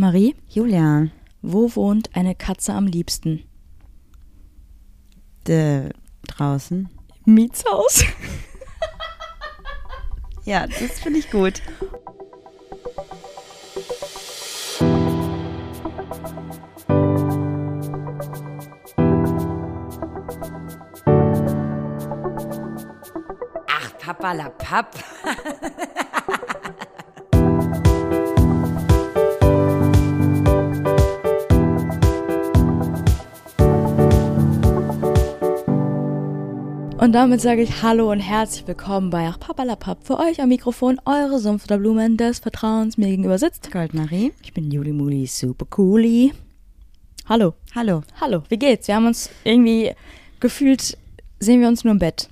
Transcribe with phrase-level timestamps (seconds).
[0.00, 1.08] Marie, Julia,
[1.42, 3.42] wo wohnt eine Katze am liebsten?
[5.48, 5.90] de,
[6.26, 6.88] draußen.
[7.24, 8.04] Mietshaus.
[10.44, 11.60] Ja, das finde ich gut.
[23.66, 24.94] Ach, Papa la Papp.
[36.98, 40.04] Und damit sage ich Hallo und herzlich willkommen bei Ach Papalapap.
[40.04, 42.98] Für euch am Mikrofon eure Sumpf der Blumen des Vertrauens.
[42.98, 43.70] Mir gegenüber sitzt.
[43.70, 44.32] Goldmarie.
[44.42, 46.32] Ich bin Juli Muli, super cooli.
[47.26, 47.54] Hallo.
[47.74, 48.02] Hallo.
[48.20, 48.88] Hallo, wie geht's?
[48.88, 49.92] Wir haben uns irgendwie
[50.40, 50.98] gefühlt,
[51.38, 52.28] sehen wir uns nur im Bett.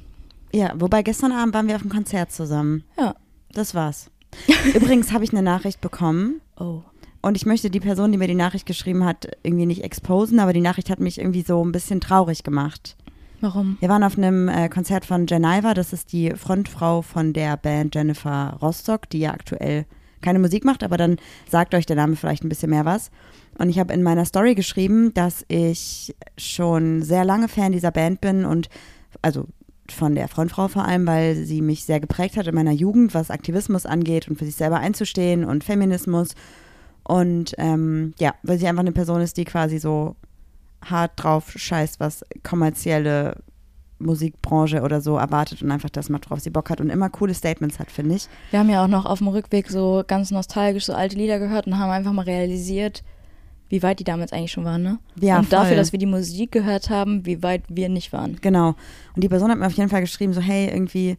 [0.52, 2.82] Ja, wobei gestern Abend waren wir auf dem Konzert zusammen.
[2.98, 3.14] Ja.
[3.52, 4.10] Das war's.
[4.74, 6.82] Übrigens habe ich eine Nachricht bekommen Oh.
[7.22, 10.52] und ich möchte die Person, die mir die Nachricht geschrieben hat, irgendwie nicht exposen, aber
[10.52, 12.96] die Nachricht hat mich irgendwie so ein bisschen traurig gemacht.
[13.40, 13.76] Warum?
[13.80, 17.94] Wir waren auf einem äh, Konzert von Jeniva, das ist die Frontfrau von der Band
[17.94, 19.84] Jennifer Rostock, die ja aktuell
[20.22, 21.16] keine Musik macht, aber dann
[21.48, 23.10] sagt euch der Name vielleicht ein bisschen mehr was.
[23.58, 28.20] Und ich habe in meiner Story geschrieben, dass ich schon sehr lange Fan dieser Band
[28.20, 28.68] bin und
[29.22, 29.46] also
[29.90, 33.30] von der Frontfrau vor allem, weil sie mich sehr geprägt hat in meiner Jugend, was
[33.30, 36.34] Aktivismus angeht und für sich selber einzustehen und Feminismus.
[37.04, 40.16] Und ähm, ja, weil sie einfach eine Person ist, die quasi so
[40.84, 43.42] hart drauf scheißt, was kommerzielle
[43.98, 47.34] Musikbranche oder so erwartet und einfach das macht, worauf sie Bock hat und immer coole
[47.34, 48.28] Statements hat, finde ich.
[48.50, 51.66] Wir haben ja auch noch auf dem Rückweg so ganz nostalgisch so alte Lieder gehört
[51.66, 53.02] und haben einfach mal realisiert,
[53.68, 54.98] wie weit die damals eigentlich schon waren, ne?
[55.18, 55.76] Ja, und dafür, voll.
[55.76, 58.36] dass wir die Musik gehört haben, wie weit wir nicht waren.
[58.40, 58.76] Genau.
[59.14, 61.16] Und die Person hat mir auf jeden Fall geschrieben, so hey, irgendwie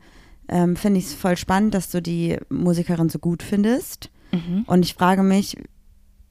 [0.48, 4.12] ähm, finde ich es voll spannend, dass du die Musikerin so gut findest.
[4.68, 5.58] Und ich frage mich,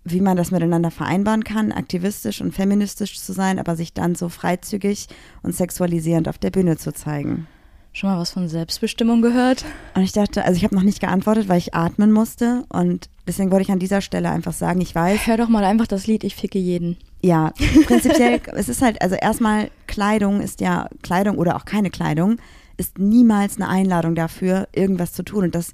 [0.06, 4.28] wie man das miteinander vereinbaren kann, aktivistisch und feministisch zu sein, aber sich dann so
[4.28, 5.08] freizügig
[5.42, 7.46] und sexualisierend auf der Bühne zu zeigen.
[7.92, 9.64] Schon mal was von Selbstbestimmung gehört?
[9.94, 12.64] Und ich dachte, also ich habe noch nicht geantwortet, weil ich atmen musste.
[12.68, 15.86] Und deswegen wollte ich an dieser Stelle einfach sagen, ich weiß, Hör doch mal einfach
[15.86, 16.98] das Lied Ich ficke jeden.
[17.22, 17.52] ja,
[17.86, 22.36] prinzipiell, es ist halt, also erstmal, Kleidung ist ja, Kleidung oder auch keine Kleidung,
[22.76, 25.44] ist niemals eine Einladung dafür, irgendwas zu tun.
[25.44, 25.72] Und das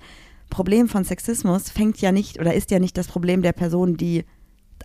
[0.53, 4.25] Problem von Sexismus fängt ja nicht oder ist ja nicht das Problem der Personen, die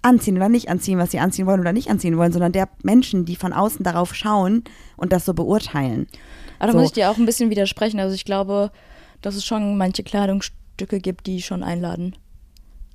[0.02, 3.26] anziehen oder nicht anziehen, was sie anziehen wollen oder nicht anziehen wollen, sondern der Menschen,
[3.26, 4.64] die von außen darauf schauen
[4.96, 6.08] und das so beurteilen.
[6.60, 6.78] Aber da So.
[6.80, 8.00] muss ich dir auch ein bisschen widersprechen.
[8.00, 8.72] Also ich glaube,
[9.22, 12.16] dass es schon manche Kleidungsstücke gibt, die schon einladen.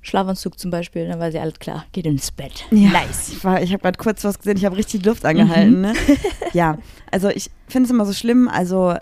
[0.01, 2.65] Schlafanzug zum Beispiel, dann war sie alles klar, geht ins Bett.
[2.71, 3.29] Nice.
[3.33, 5.79] Ich, war- ich habe gerade kurz was gesehen, ich habe richtig Luft angehalten.
[5.81, 5.93] Ne?
[6.53, 6.77] ja,
[7.11, 8.49] also ich finde es immer so schlimm.
[8.49, 8.95] Also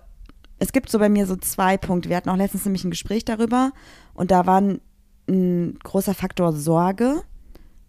[0.62, 2.08] es gibt so bei mir so zwei Punkte.
[2.08, 3.72] Wir hatten auch letztens nämlich ein Gespräch darüber
[4.14, 4.80] und da war ein,
[5.28, 7.24] ein großer Faktor Sorge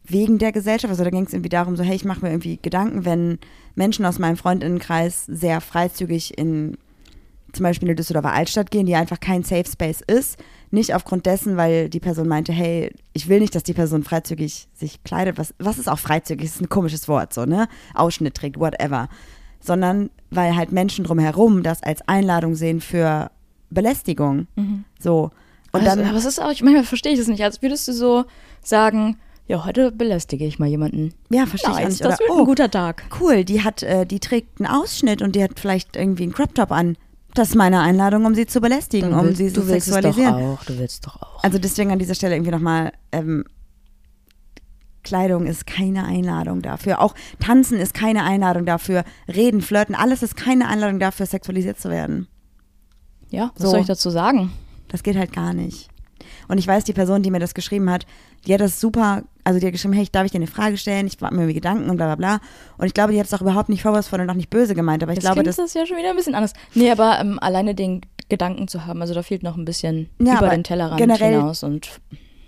[0.05, 0.91] wegen der Gesellschaft.
[0.91, 3.39] Also da ging es irgendwie darum, so hey, ich mache mir irgendwie Gedanken, wenn
[3.75, 6.79] Menschen aus meinem Freundinnenkreis sehr freizügig in
[7.53, 10.39] zum Beispiel in die Düsseldorfer Altstadt gehen, die einfach kein Safe Space ist.
[10.71, 14.69] Nicht aufgrund dessen, weil die Person meinte, hey, ich will nicht, dass die Person freizügig
[14.73, 15.37] sich kleidet.
[15.37, 16.47] Was, was ist auch freizügig?
[16.47, 17.69] Das ist ein komisches Wort, so, ne?
[17.93, 19.11] Ausschnitt trägt, whatever.
[19.61, 23.31] Sondern weil halt Menschen drumherum das als Einladung sehen für
[23.71, 24.47] Belästigung.
[24.99, 25.31] So.
[25.73, 27.89] Und also, dann, aber es ist auch, ich, manchmal verstehe ich das nicht, als würdest
[27.89, 28.25] du so
[28.63, 29.17] sagen,
[29.47, 31.15] ja, heute belästige ich mal jemanden.
[31.31, 32.05] ja, verstehe ich Nice, nicht.
[32.05, 33.05] das wird oh, ein guter Tag.
[33.21, 36.55] cool, die hat, äh, die trägt einen Ausschnitt und die hat vielleicht irgendwie einen Crop
[36.55, 36.97] Top an.
[37.35, 39.95] Das ist meine Einladung, um sie zu belästigen, um willst- sie zu du willst es
[39.95, 40.35] doch sexualisieren.
[40.35, 41.43] auch, du willst doch auch.
[41.43, 43.45] Also deswegen an dieser Stelle irgendwie nochmal, ähm,
[45.03, 47.01] Kleidung ist keine Einladung dafür.
[47.01, 49.05] Auch Tanzen ist keine Einladung dafür.
[49.29, 52.29] Reden, Flirten, alles ist keine Einladung dafür, sexualisiert zu werden.
[53.31, 53.71] ja, was so.
[53.71, 54.53] soll ich dazu sagen?
[54.89, 55.89] Das geht halt gar nicht.
[56.49, 58.07] Und ich weiß, die Person, die mir das geschrieben hat,
[58.47, 61.07] die hat das super, also die hat geschrieben, hey, darf ich dir eine Frage stellen?
[61.07, 62.41] Ich mache mir irgendwie Gedanken und bla bla bla.
[62.79, 65.03] Und ich glaube, die hat es auch überhaupt nicht vorwurfsvoll und auch nicht böse gemeint.
[65.03, 66.53] Aber ich Jetzt glaube, das, das ja schon wieder ein bisschen anders.
[66.75, 70.39] Nee, aber ähm, alleine den Gedanken zu haben, also da fehlt noch ein bisschen Ja,
[70.39, 72.01] über den Tellerrand hinaus und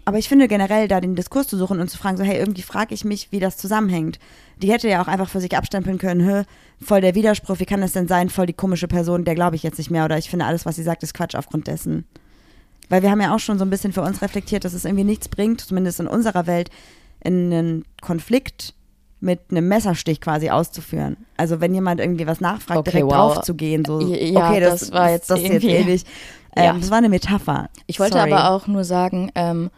[0.06, 2.60] Aber ich finde generell da den Diskurs zu suchen und zu fragen, so hey, irgendwie
[2.62, 4.18] frage ich mich, wie das zusammenhängt.
[4.58, 6.42] Die hätte ja auch einfach für sich abstempeln können, hä,
[6.82, 9.62] voll der Widerspruch, wie kann das denn sein, voll die komische Person, der glaube ich
[9.62, 12.04] jetzt nicht mehr oder ich finde alles, was sie sagt, ist Quatsch aufgrund dessen.
[12.90, 15.04] Weil wir haben ja auch schon so ein bisschen für uns reflektiert, dass es irgendwie
[15.04, 16.68] nichts bringt, zumindest in unserer Welt,
[17.22, 18.74] in einen Konflikt
[19.20, 21.16] mit einem Messerstich quasi auszuführen.
[21.38, 23.34] Also wenn jemand irgendwie was nachfragt, Okay, direkt wow.
[23.36, 26.04] drauf zu gehen, so, Ja, okay, das, das war jetzt das jetzt irgendwie- ewig.
[26.56, 26.72] Ähm, Ja.
[26.74, 27.68] Das war eine Metapher.
[27.88, 28.30] Ich wollte Sorry.
[28.32, 29.70] aber auch nur sagen, ähm,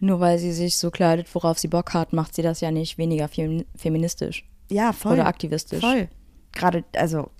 [0.00, 2.98] nur weil sie sich so kleidet, worauf sie Bock hat, macht sie das ja nicht
[2.98, 5.12] weniger fem feministisch ja, voll.
[5.14, 5.80] oder aktivistisch.
[5.80, 6.08] Voll.
[6.52, 7.30] Gerade, also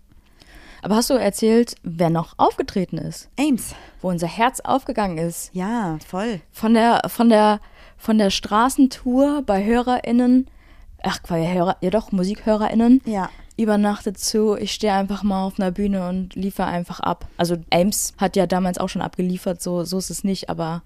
[0.82, 3.28] Aber hast du erzählt, wer noch aufgetreten ist?
[3.38, 3.74] Ames.
[4.00, 5.50] Wo unser Herz aufgegangen ist?
[5.52, 6.40] Ja, voll.
[6.52, 7.60] Von der, von der
[7.96, 10.46] von der Straßentour bei HörerInnen,
[11.02, 13.28] ach, bei Hörer, ja doch, MusikhörerInnen, Ja.
[13.58, 17.28] übernachtet zu, ich stehe einfach mal auf einer Bühne und liefere einfach ab.
[17.36, 20.82] Also Ames hat ja damals auch schon abgeliefert, so, so ist es nicht, aber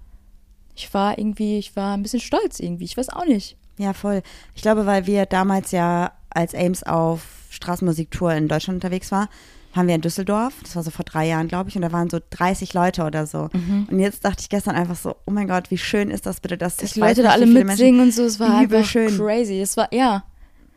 [0.75, 3.57] ich war irgendwie, ich war ein bisschen stolz irgendwie, ich weiß auch nicht.
[3.77, 4.21] Ja, voll.
[4.53, 9.29] Ich glaube, weil wir damals ja als Ames auf Straßenmusiktour in Deutschland unterwegs war,
[9.73, 10.53] waren wir in Düsseldorf.
[10.63, 11.75] Das war so vor drei Jahren, glaube ich.
[11.75, 13.49] Und da waren so 30 Leute oder so.
[13.89, 16.57] Und jetzt dachte ich gestern einfach so, oh mein Gott, wie schön ist das bitte,
[16.57, 19.15] dass ich die Leute da alle mitsingen und so, es war einfach schön.
[19.17, 19.59] crazy.
[19.59, 20.23] Es war, ja,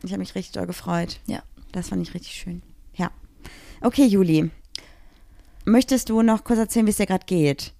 [0.00, 1.20] Menschen- Ich habe mich richtig doll gefreut.
[1.26, 1.42] ja.
[1.70, 2.62] Das fand ich richtig schön.
[2.94, 3.10] Ja.
[3.82, 4.50] Okay, Juli.
[5.66, 7.74] Möchtest du noch kurz erzählen, wie es dir gerade geht?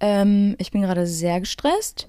[0.00, 2.08] Ähm, ich bin gerade sehr gestresst.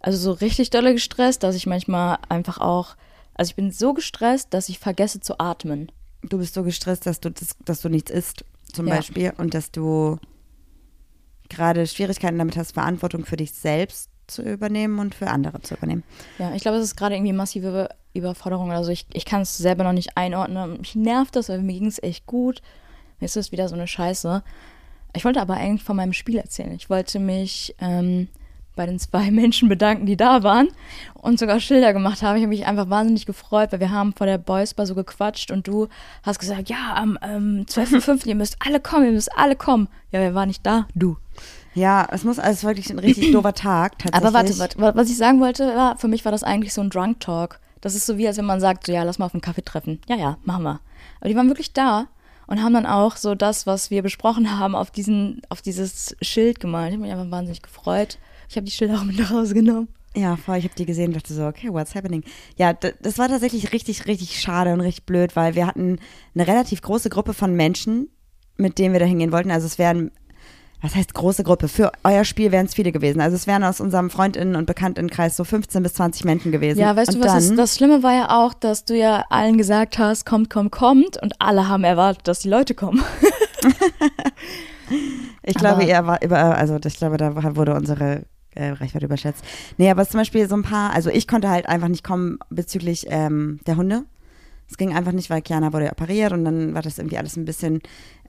[0.00, 2.96] Also so richtig dolle gestresst, dass ich manchmal einfach auch,
[3.34, 5.90] also ich bin so gestresst, dass ich vergesse zu atmen.
[6.22, 8.96] Du bist so gestresst, dass du, das, dass du nichts isst, zum Ja.
[8.96, 10.18] Beispiel, und dass du
[11.48, 16.02] gerade Schwierigkeiten damit hast, Verantwortung für dich selbst zu übernehmen und für andere zu übernehmen.
[16.38, 18.72] Ja, ich glaube, es ist gerade irgendwie massive Überforderung.
[18.72, 20.78] Also ich, ich kann es selber noch nicht einordnen.
[20.78, 22.60] Mich nervt das, weil mir ging es echt gut.
[23.20, 24.42] Jetzt ist wieder so eine Scheiße.
[25.16, 26.72] Ich wollte aber eigentlich von meinem Spiel erzählen.
[26.72, 28.28] Ich wollte mich ähm,
[28.76, 30.68] bei den zwei Menschen bedanken, die da waren
[31.14, 32.36] und sogar Schilder gemacht haben.
[32.36, 35.50] Ich habe mich einfach wahnsinnig gefreut, weil wir haben vor der Boys Bar so gequatscht
[35.50, 35.88] und du
[36.22, 38.26] hast gesagt, ja, am ähm, 12.05.
[38.28, 39.88] ihr müsst alle kommen, ihr müsst alle kommen.
[40.12, 40.86] Ja, wer war nicht da?
[40.94, 41.16] Du.
[41.74, 44.14] Ja, es muss also wirklich ein richtig doofer Tag tatsächlich.
[44.24, 46.80] Aber warte, warte, wa- was ich sagen wollte, war, für mich war das eigentlich so
[46.80, 47.58] ein Drunk Talk.
[47.82, 49.62] Das ist so wie, als wenn man sagt, so, ja, lass mal auf einen Kaffee
[49.62, 50.00] treffen.
[50.08, 50.80] Ja, ja, machen wir.
[51.20, 52.06] Aber die waren wirklich da
[52.46, 56.60] und haben dann auch so das, was wir besprochen haben, auf diesen, auf dieses Schild
[56.60, 56.90] gemalt.
[56.90, 58.18] Ich habe mich einfach wahnsinnig gefreut.
[58.48, 59.88] Ich habe die Schilder auch mit nach Hause genommen.
[60.16, 62.24] Ja, voll, ich habe die gesehen und dachte so, okay, what's happening?
[62.56, 65.98] Ja, das war tatsächlich richtig, richtig schade und richtig blöd, weil wir hatten
[66.34, 68.08] eine relativ große Gruppe von Menschen,
[68.56, 69.50] mit denen wir da hingehen wollten.
[69.50, 70.10] Also es wären,
[70.82, 71.68] was heißt große Gruppe?
[71.68, 73.20] Für euer Spiel wären es viele gewesen.
[73.20, 76.78] Also es wären aus unserem Freundinnen- und Bekanntinnenkreis so 15 bis 20 Menschen gewesen.
[76.78, 79.58] Ja, weißt und du, was ist, das Schlimme war ja auch, dass du ja allen
[79.58, 83.02] gesagt hast, kommt, kommt, kommt und alle haben erwartet, dass die Leute kommen.
[85.42, 88.22] Ich glaube, Aber- er war über, also ich glaube, da wurde unsere
[88.54, 89.44] äh, Reichweite überschätzt.
[89.76, 93.06] Nee, aber zum Beispiel so ein paar, also ich konnte halt einfach nicht kommen bezüglich
[93.10, 94.04] ähm, der Hunde.
[94.68, 97.44] Es ging einfach nicht, weil Kiana wurde operiert und dann war das irgendwie alles ein
[97.44, 97.80] bisschen,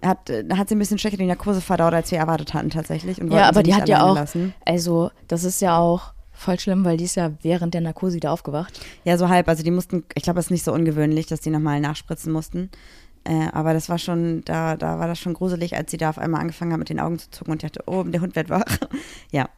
[0.04, 3.18] hat, äh, hat sie ein bisschen stärker die Narkose verdauert, als wir erwartet hatten tatsächlich.
[3.18, 4.54] Ja, aber die hat ja auch, Lassen.
[4.66, 8.32] also das ist ja auch voll schlimm, weil die ist ja während der Narkose wieder
[8.32, 8.80] aufgewacht.
[9.04, 9.50] Ja, so halb.
[9.50, 12.70] Also die mussten, ich glaube, es ist nicht so ungewöhnlich, dass die nochmal nachspritzen mussten.
[13.28, 16.18] Äh, aber das war schon, da, da war das schon gruselig, als sie da auf
[16.18, 18.50] einmal angefangen hat, mit den Augen zu zucken und ich dachte, oh, der Hund wird
[18.50, 18.78] wach.
[19.32, 19.50] ja.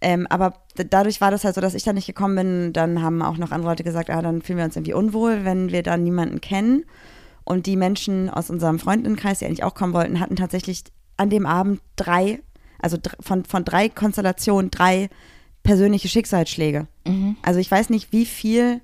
[0.00, 2.72] Ähm, aber dadurch war das halt so, dass ich da nicht gekommen bin.
[2.72, 5.70] Dann haben auch noch andere Leute gesagt, ah, dann fühlen wir uns irgendwie unwohl, wenn
[5.70, 6.84] wir dann niemanden kennen.
[7.44, 10.84] Und die Menschen aus unserem Freundinnenkreis, die eigentlich auch kommen wollten, hatten tatsächlich
[11.18, 12.40] an dem Abend drei,
[12.80, 15.10] also von, von drei Konstellationen, drei
[15.62, 16.86] persönliche Schicksalsschläge.
[17.42, 18.80] Also ich weiß nicht, wie viel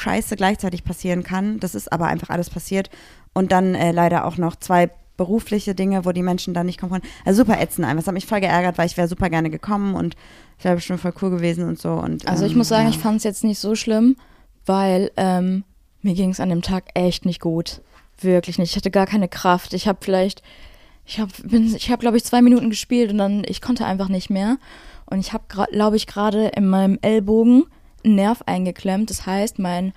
[0.00, 1.60] Scheiße gleichzeitig passieren kann.
[1.60, 2.90] Das ist aber einfach alles passiert.
[3.32, 6.92] Und dann äh, leider auch noch zwei berufliche Dinge, wo die Menschen dann nicht kommen
[6.92, 7.08] konnten.
[7.26, 7.98] Also super ätzend einfach.
[7.98, 10.16] Das hat mich voll geärgert, weil ich wäre super gerne gekommen und
[10.58, 11.90] es wäre bestimmt voll cool gewesen und so.
[11.92, 12.90] Und, Also ich ähm, muss sagen, ja.
[12.90, 14.16] ich fand es jetzt nicht so schlimm,
[14.64, 15.64] weil ähm,
[16.00, 17.82] mir ging es an dem Tag echt nicht gut.
[18.22, 18.70] Wirklich nicht.
[18.70, 19.74] Ich hatte gar keine Kraft.
[19.74, 20.42] Ich habe vielleicht,
[21.04, 21.30] ich habe,
[21.76, 24.56] ich habe glaube ich zwei Minuten gespielt und dann, ich konnte einfach nicht mehr.
[25.04, 27.64] Und ich habe, glaube ich, gerade in meinem Ellbogen
[28.02, 29.10] Nerv eingeklemmt.
[29.10, 29.92] Das heißt, mein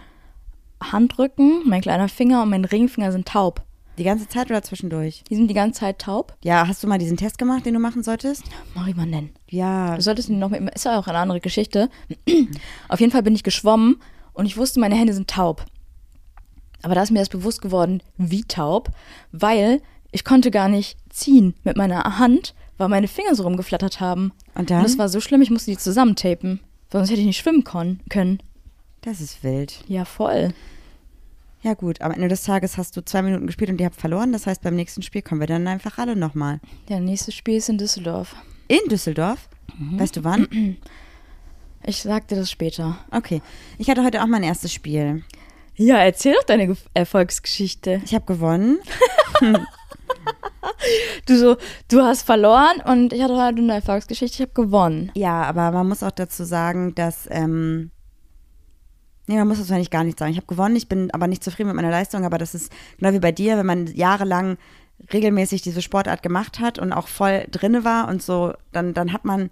[0.82, 3.64] Handrücken, mein kleiner Finger und mein Ringfinger sind taub.
[3.98, 5.24] Die ganze Zeit oder zwischendurch?
[5.30, 6.36] Die sind die ganze Zeit taub.
[6.44, 8.44] Ja, hast du mal diesen Test gemacht, den du machen solltest?
[8.74, 9.30] Mach ich mal nennen.
[9.50, 9.96] Ja.
[9.96, 11.90] Du solltest ihn noch mit, ist ja auch eine andere Geschichte.
[12.90, 13.98] Auf jeden Fall bin ich geschwommen
[14.34, 15.66] und ich wusste, meine Hände sind taub.
[16.82, 18.90] Aber da ist mir das bewusst geworden, wie taub,
[19.32, 19.82] weil
[20.12, 24.34] ich konnte gar nicht ziehen mit meiner Hand, weil meine Finger so rumgeflattert haben.
[24.56, 24.80] Und dann?
[24.80, 26.60] Und das war so schlimm, ich musste die zusammentapen,
[27.00, 28.42] sonst hätte ich nicht schwimmen können.
[29.02, 29.84] Das ist wild.
[29.88, 30.54] Ja, voll.
[31.62, 34.34] Ja gut, am Ende des Tages hast du zwei Minuten gespielt und ihr habt verloren.
[34.34, 36.60] Das heißt, beim nächsten Spiel kommen wir dann einfach alle nochmal.
[36.90, 38.36] Der nächste Spiel ist in Düsseldorf.
[38.68, 39.50] In Düsseldorf?
[39.78, 40.00] Mhm.
[40.00, 40.78] Weißt du wann?
[41.86, 42.98] Ich sag dir das später.
[43.12, 43.42] Okay.
[43.78, 45.22] Ich hatte heute auch mein erstes Spiel.
[45.76, 48.02] Ja, erzähl doch deine Ge Erfolgsgeschichte.
[48.06, 48.80] Ich habe gewonnen.
[51.26, 51.56] Du so,
[51.88, 55.12] du hast verloren und ich hatte heute eine Erfolgsgeschichte, ich habe gewonnen.
[55.16, 57.28] Ja, aber man muss auch dazu sagen, dass.
[57.32, 57.92] Ähm,
[59.28, 60.32] nee, man muss das eigentlich gar nicht sagen.
[60.32, 63.14] Ich habe gewonnen, ich bin aber nicht zufrieden mit meiner Leistung, aber das ist genau
[63.14, 64.58] wie bei dir, wenn man jahrelang
[65.12, 69.26] regelmäßig diese Sportart gemacht hat und auch voll drinne war und so, dann, dann hat
[69.26, 69.50] man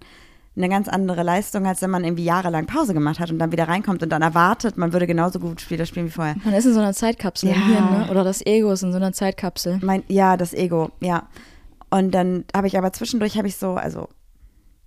[0.54, 3.68] eine ganz andere Leistung, als wenn man irgendwie jahrelang Pause gemacht hat und dann wieder
[3.68, 6.36] reinkommt und dann erwartet, man würde genauso gut Spieler spielen wie vorher.
[6.44, 7.54] Man ist in so einer Zeitkapsel Ja.
[7.56, 8.10] im Hirn, ne?
[8.10, 9.78] Oder das Ego ist in so einer Zeitkapsel.
[9.82, 11.28] Mein, ja, das Ego, ja.
[11.88, 14.08] Und dann habe ich aber zwischendurch habe ich so, also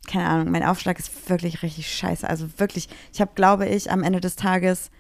[0.08, 2.30] keine Ahnung, mein Aufschlag ist wirklich richtig scheiße.
[2.30, 4.92] Also wirklich, ich habe, glaube ich, am Ende des Tages,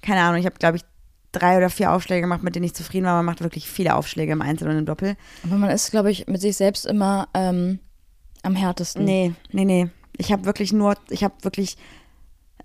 [0.00, 0.84] keine Ahnung, ich habe, glaube ich,
[1.32, 3.16] drei oder vier Aufschläge gemacht, mit denen ich zufrieden war.
[3.16, 5.16] Man macht wirklich viele Aufschläge im Einzel und im Doppel.
[5.44, 7.78] Aber man ist, glaube ich, mit sich selbst immer ähm,
[8.42, 9.04] am härtesten.
[9.04, 9.88] Nee, nee, nee.
[10.16, 11.76] Ich habe wirklich nur, ich habe wirklich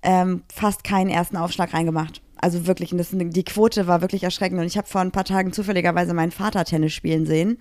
[0.02, 2.22] ähm, fast keinen ersten Aufschlag reingemacht.
[2.38, 4.60] Also wirklich, das, die Quote war wirklich erschreckend.
[4.60, 7.58] Und ich habe vor ein paar Tagen zufälligerweise meinen Vater Tennis spielen sehen.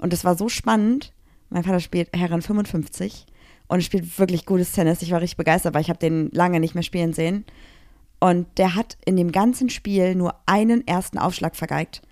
[0.00, 1.12] Und das war so spannend.
[1.48, 3.26] Mein Vater spielt Herren 55
[3.68, 5.02] und spielt wirklich gutes Tennis.
[5.02, 7.44] Ich war richtig begeistert, weil ich habe den lange nicht mehr spielen sehen.
[8.18, 12.02] Und der hat in dem ganzen Spiel nur einen ersten Aufschlag vergeigt.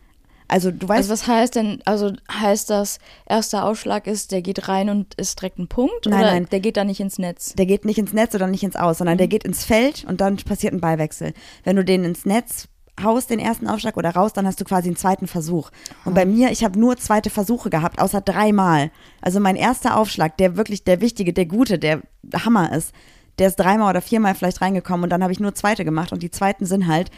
[0.48, 1.10] Also du weißt.
[1.10, 5.40] Also was heißt denn, also heißt das, erster Aufschlag ist, der geht rein und ist
[5.40, 6.06] direkt ein Punkt?
[6.06, 6.46] Nein, oder nein.
[6.50, 7.54] der geht da nicht ins Netz?
[7.54, 10.20] Der geht nicht ins Netz oder nicht ins Aus, sondern der geht ins Feld und
[10.20, 11.34] dann passiert ein Ballwechsel.
[11.64, 12.68] Wenn du den ins Netz
[13.02, 15.70] haust, den ersten Aufschlag oder raus, dann hast du quasi einen zweiten Versuch.
[16.04, 18.90] Und bei mir, ich habe nur zweite Versuche gehabt, außer dreimal.
[19.20, 22.02] Also mein erster Aufschlag, der wirklich der wichtige, der gute, der
[22.34, 22.92] Hammer ist,
[23.38, 26.22] der ist dreimal oder viermal vielleicht reingekommen und dann habe ich nur zweite gemacht und
[26.22, 27.10] die zweiten sind halt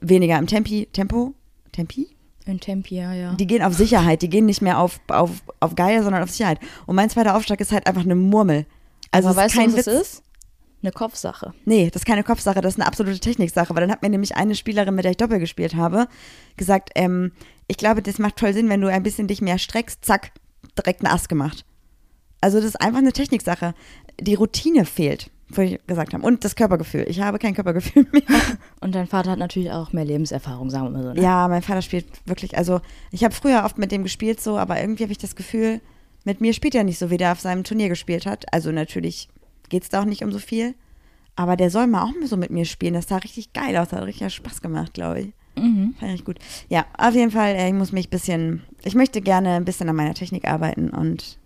[0.00, 1.34] weniger im Tempi, Tempo,
[1.72, 2.15] Tempi?
[2.46, 3.34] In Tempia, ja.
[3.34, 6.60] Die gehen auf Sicherheit, die gehen nicht mehr auf, auf, auf geil, sondern auf Sicherheit.
[6.86, 8.66] Und mein zweiter Aufschlag ist halt einfach eine Murmel.
[9.10, 9.86] Also Aber weißt du, was Witz.
[9.88, 10.22] es ist?
[10.82, 11.52] Eine Kopfsache.
[11.64, 14.36] Nee, das ist keine Kopfsache, das ist eine absolute Techniksache, weil dann hat mir nämlich
[14.36, 16.06] eine Spielerin, mit der ich Doppel gespielt habe,
[16.56, 17.32] gesagt, ähm,
[17.66, 20.30] ich glaube, das macht voll Sinn, wenn du ein bisschen dich mehr streckst, zack,
[20.78, 21.64] direkt einen Ass gemacht.
[22.40, 23.74] Also das ist einfach eine Techniksache.
[24.20, 26.22] Die Routine fehlt, würde ich gesagt haben.
[26.22, 27.06] Und das Körpergefühl.
[27.08, 28.22] Ich habe kein Körpergefühl mehr.
[28.80, 31.12] Und dein Vater hat natürlich auch mehr Lebenserfahrung, sagen wir mal so.
[31.12, 31.22] Ne?
[31.22, 32.80] Ja, mein Vater spielt wirklich, also
[33.12, 35.80] ich habe früher oft mit dem gespielt so, aber irgendwie habe ich das Gefühl,
[36.24, 38.52] mit mir spielt er nicht so, wie der auf seinem Turnier gespielt hat.
[38.52, 39.28] Also natürlich
[39.68, 40.74] geht es da auch nicht um so viel.
[41.36, 42.94] Aber der soll mal auch mal so mit mir spielen.
[42.94, 43.92] Das sah richtig geil aus.
[43.92, 45.32] Hat richtig Spaß gemacht, glaube ich.
[45.56, 45.94] Mhm.
[46.00, 46.38] Fand ich gut.
[46.68, 49.88] Ja, auf jeden Fall, äh, ich muss mich ein bisschen, ich möchte gerne ein bisschen
[49.88, 51.38] an meiner Technik arbeiten und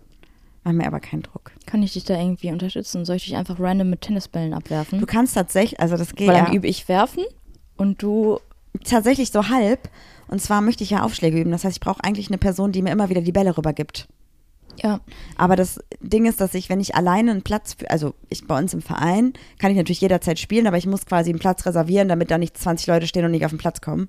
[0.63, 1.51] mache mir aber keinen Druck.
[1.65, 3.05] Kann ich dich da irgendwie unterstützen?
[3.05, 4.99] Soll ich dich einfach random mit Tennisbällen abwerfen?
[4.99, 7.23] Du kannst tatsächlich, also das geht Weil ja, dann übe ich werfen
[7.77, 8.39] und du.
[8.83, 9.89] tatsächlich so halb.
[10.27, 11.51] Und zwar möchte ich ja Aufschläge üben.
[11.51, 14.07] Das heißt, ich brauche eigentlich eine Person, die mir immer wieder die Bälle rübergibt.
[14.81, 15.01] Ja.
[15.37, 18.73] Aber das Ding ist, dass ich, wenn ich alleine einen Platz, also ich bei uns
[18.73, 22.31] im Verein, kann ich natürlich jederzeit spielen, aber ich muss quasi einen Platz reservieren, damit
[22.31, 24.07] da nicht 20 Leute stehen und nicht auf den Platz kommen.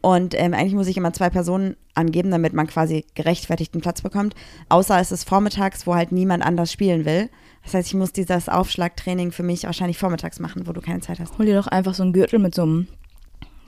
[0.00, 4.02] Und ähm, eigentlich muss ich immer zwei Personen angeben, damit man quasi gerechtfertigt einen Platz
[4.02, 4.34] bekommt.
[4.68, 7.28] Außer es ist vormittags, wo halt niemand anders spielen will.
[7.64, 11.18] Das heißt, ich muss dieses Aufschlagtraining für mich wahrscheinlich vormittags machen, wo du keine Zeit
[11.18, 11.36] hast.
[11.38, 12.88] Hol dir doch einfach so einen Gürtel mit so einem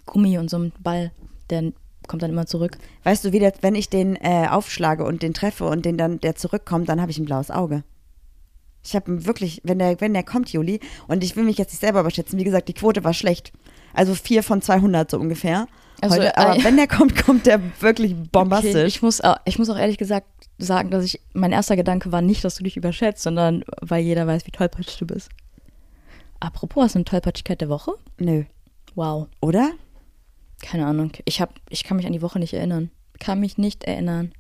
[0.07, 1.11] Gummi und so einem Ball.
[1.51, 1.73] Der
[2.07, 2.79] kommt dann immer zurück.
[3.05, 6.21] Weißt du, wie der, wenn ich den äh, aufschlage und den treffe und den dann
[6.21, 7.83] der zurückkommt, dann habe ich ein blaues Auge.
[8.83, 11.81] Ich habe wirklich, wenn der, wenn der kommt, Juli, und ich will mich jetzt nicht
[11.81, 13.53] selber überschätzen, wie gesagt, die Quote war schlecht.
[13.93, 15.67] Also vier von 200 so ungefähr.
[16.01, 18.75] Also, Heute, aber äh, wenn der kommt, kommt der wirklich bombastisch.
[18.75, 20.27] Okay, ich, muss auch, ich muss auch ehrlich gesagt
[20.59, 24.27] sagen, dass ich, mein erster Gedanke war nicht, dass du dich überschätzt, sondern weil jeder
[24.27, 25.31] weiß, wie tollpatschig du bist.
[26.39, 27.93] Apropos, hast du eine Tollpatschigkeit der Woche?
[28.19, 28.45] Nö.
[28.95, 29.29] Wow.
[29.41, 29.73] Oder?
[30.63, 31.13] Keine Ahnung.
[31.25, 32.91] Ich, hab, ich kann mich an die Woche nicht erinnern.
[33.19, 34.33] Kann mich nicht erinnern.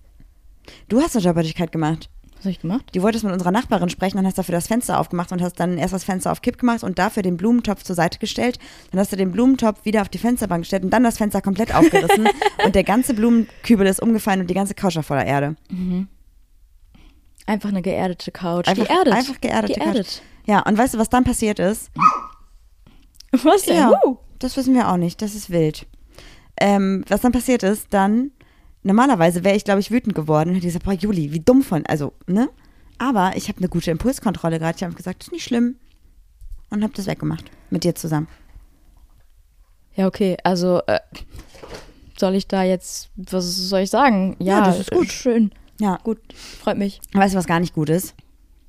[0.88, 2.08] Du hast eine Jobbartigkeit gemacht.
[2.40, 2.86] Was habe ich gemacht?
[2.94, 5.76] Du wolltest mit unserer Nachbarin sprechen und hast dafür das Fenster aufgemacht und hast dann
[5.76, 8.58] erst das Fenster auf Kipp gemacht und dafür den Blumentopf zur Seite gestellt.
[8.90, 11.74] Dann hast du den Blumentopf wieder auf die Fensterbank gestellt und dann das Fenster komplett
[11.74, 12.26] aufgerissen
[12.64, 15.54] und der ganze Blumenkübel ist umgefallen und die ganze Couch war voller Erde.
[17.44, 18.68] Einfach eine geerdete Couch.
[18.68, 19.12] Einfach- geerdet.
[19.12, 20.22] einfach geerdete geerdet.
[20.46, 21.90] Ja, und weißt du, was dann passiert ist?
[23.32, 23.76] Was denn?
[23.76, 23.92] Ja,
[24.38, 25.20] das wissen wir auch nicht.
[25.20, 25.86] Das ist wild.
[26.58, 28.30] Ähm, was dann passiert ist, dann,
[28.82, 31.84] normalerweise wäre ich, glaube ich, wütend geworden und hätte gesagt, boah, Juli, wie dumm von,
[31.86, 32.48] also, ne?
[32.98, 34.76] Aber ich habe eine gute Impulskontrolle gerade.
[34.76, 35.76] Ich habe gesagt, das ist nicht schlimm.
[36.68, 37.50] Und habe das weggemacht.
[37.70, 38.28] Mit dir zusammen.
[39.94, 40.36] Ja, okay.
[40.44, 41.00] Also, äh,
[42.18, 44.36] soll ich da jetzt, was soll ich sagen?
[44.38, 45.10] Ja, das ist gut.
[45.10, 45.50] Schön.
[45.80, 45.98] Ja.
[46.04, 46.18] Gut.
[46.34, 47.00] Freut mich.
[47.12, 48.14] Weißt du, was gar nicht gut ist?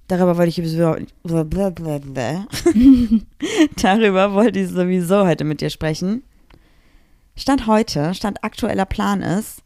[0.07, 0.95] Darüber wollte ich sowieso,
[3.81, 6.23] darüber wollte ich sowieso heute mit dir sprechen.
[7.37, 9.63] Stand heute, Stand aktueller Plan ist,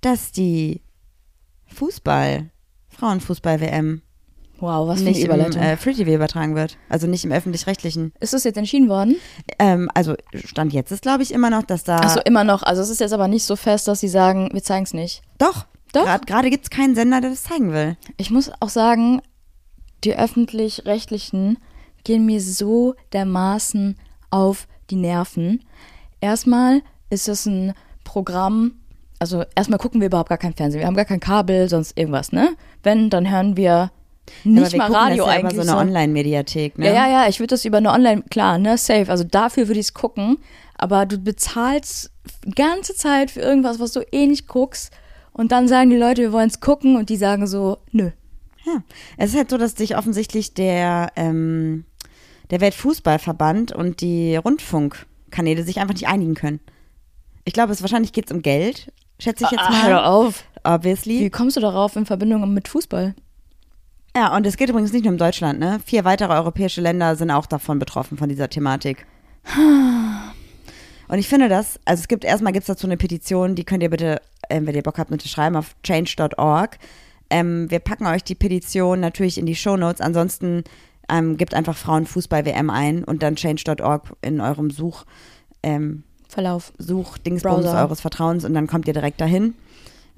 [0.00, 0.82] dass die
[1.66, 2.50] Fußball,
[2.88, 4.02] Frauenfußball-WM
[4.60, 5.62] Wow, was für eine nicht im Überleitung.
[5.62, 6.78] äh, Free TV übertragen wird.
[6.88, 8.12] Also nicht im öffentlich-rechtlichen.
[8.18, 9.14] ist das jetzt entschieden worden?
[9.60, 11.98] Ähm, also Stand jetzt ist, glaube ich, immer noch, dass da.
[11.98, 12.64] Achso, immer noch.
[12.64, 15.22] Also es ist jetzt aber nicht so fest, dass sie sagen, wir zeigen es nicht.
[15.38, 15.66] Doch.
[15.92, 16.20] Doch?
[16.26, 17.96] Gerade gibt es keinen Sender, der das zeigen will.
[18.16, 19.22] Ich muss auch sagen,
[20.04, 21.58] die öffentlich-rechtlichen
[22.04, 23.96] gehen mir so dermaßen
[24.30, 25.64] auf die Nerven.
[26.20, 27.74] Erstmal ist es ein
[28.04, 28.72] Programm,
[29.18, 30.80] also erstmal gucken wir überhaupt gar kein Fernsehen.
[30.80, 32.56] Wir haben gar kein Kabel, sonst irgendwas, ne?
[32.82, 33.90] Wenn, dann hören wir
[34.44, 35.54] nicht Aber wir mal Radio das ja eigentlich.
[35.54, 36.86] so eine Online-Mediathek, ne?
[36.86, 39.10] Ja, ja, ja, ich würde das über eine Online, klar, ne, safe.
[39.10, 40.38] Also dafür würde ich es gucken.
[40.76, 42.10] Aber du bezahlst
[42.44, 44.92] die ganze Zeit für irgendwas, was du eh nicht guckst.
[45.32, 46.96] Und dann sagen die Leute, wir wollen es gucken.
[46.96, 48.10] Und die sagen so, nö.
[48.64, 48.82] Ja,
[49.16, 51.84] es ist halt so, dass sich offensichtlich der, ähm,
[52.50, 56.60] der Weltfußballverband und die Rundfunkkanäle sich einfach nicht einigen können.
[57.44, 59.86] Ich glaube, es wahrscheinlich geht es um Geld, schätze ich jetzt Ah, mal.
[59.88, 60.44] hör auf.
[60.64, 61.20] Obviously.
[61.20, 63.14] Wie kommst du darauf in Verbindung mit Fußball?
[64.16, 65.80] Ja, und es geht übrigens nicht nur um Deutschland, ne?
[65.84, 69.06] Vier weitere europäische Länder sind auch davon betroffen, von dieser Thematik.
[71.08, 73.82] Und ich finde das, also es gibt, erstmal gibt es dazu eine Petition, die könnt
[73.82, 74.20] ihr bitte,
[74.50, 76.78] ähm, wenn ihr Bock habt, unterschreiben auf change.org.
[77.30, 80.00] Ähm, wir packen euch die Petition natürlich in die Shownotes.
[80.00, 80.64] Ansonsten
[81.08, 85.04] ähm, gebt einfach Frauenfußball-WM ein und dann change.org in eurem Such,
[85.62, 86.72] ähm, Verlauf.
[86.78, 89.54] Suchdingsbums eures Vertrauens und dann kommt ihr direkt dahin.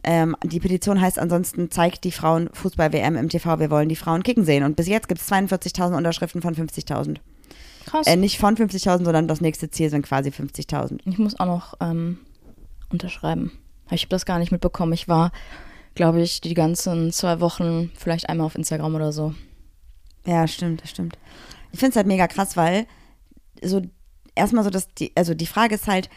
[0.02, 4.22] Ähm, die Petition heißt ansonsten, zeigt die Frauen Fußball-WM im TV, wir wollen die Frauen
[4.22, 4.64] kicken sehen.
[4.64, 7.18] Und bis jetzt gibt es 42.000 Unterschriften von 50.000.
[7.86, 8.06] Krass.
[8.06, 11.00] Äh, nicht von 50.000, sondern das nächste Ziel sind quasi 50.000.
[11.04, 12.18] Ich muss auch noch ähm,
[12.90, 13.52] unterschreiben.
[13.90, 14.92] Ich habe das gar nicht mitbekommen.
[14.92, 15.32] Ich war,
[15.94, 19.34] glaube ich, die ganzen zwei Wochen vielleicht einmal auf Instagram oder so.
[20.24, 21.18] Ja, stimmt, das stimmt.
[21.72, 22.86] Ich finde es halt mega krass, weil
[23.62, 23.82] so
[24.34, 26.08] erstmal so, dass die, also die Frage ist halt,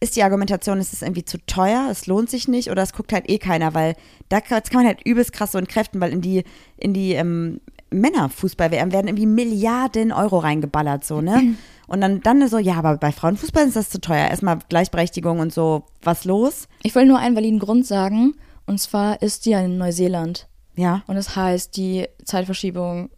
[0.00, 3.12] ist die Argumentation, ist es irgendwie zu teuer, es lohnt sich nicht oder es guckt
[3.12, 3.94] halt eh keiner, weil
[4.28, 6.42] da kann, man halt übelst krass so entkräften, weil in die,
[6.76, 11.56] in die ähm, Männerfußball-WM werden irgendwie Milliarden Euro reingeballert, so, ne?
[11.88, 14.28] Und dann, dann so, ja, aber bei Frauenfußball ist das zu teuer.
[14.28, 16.66] Erstmal Gleichberechtigung und so, was los?
[16.82, 18.34] Ich will nur einen validen Grund sagen.
[18.64, 20.48] Und zwar ist die ja in Neuseeland.
[20.74, 21.02] Ja.
[21.06, 23.10] Und das heißt, die Zeitverschiebung,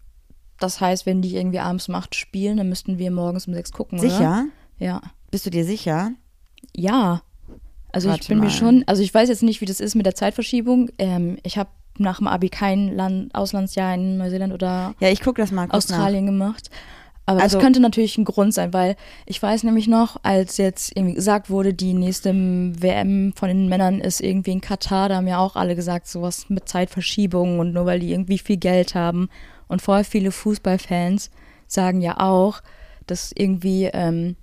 [0.58, 3.72] das heißt, wenn die irgendwie abends um acht spielen, dann müssten wir morgens um sechs
[3.72, 4.08] gucken, oder?
[4.10, 4.44] Sicher?
[4.78, 5.00] Ja.
[5.30, 6.12] Bist du dir sicher?
[6.74, 7.22] Ja.
[7.92, 8.44] Also Warte ich bin mal.
[8.44, 10.90] mir schon, also ich weiß jetzt nicht, wie das ist mit der Zeitverschiebung.
[10.98, 15.40] Ähm, ich habe nach dem Abi kein Land, Auslandsjahr in Neuseeland oder Ja, ich gucke
[15.40, 15.98] das mal kurz nach.
[15.98, 16.70] Australien gemacht.
[17.26, 18.96] Aber Also- das könnte natürlich ein Grund sein, weil
[19.26, 24.00] ich weiß nämlich noch, als jetzt irgendwie gesagt wurde, die nächste WM von den Männern
[24.00, 27.86] ist irgendwie in Katar, da haben ja auch alle gesagt, sowas mit Zeitverschiebung und nur
[27.86, 29.28] weil die irgendwie viel Geld haben.
[29.74, 31.32] Und voll viele Fußballfans
[31.66, 32.62] sagen ja auch,
[33.08, 34.36] dass irgendwie ähm,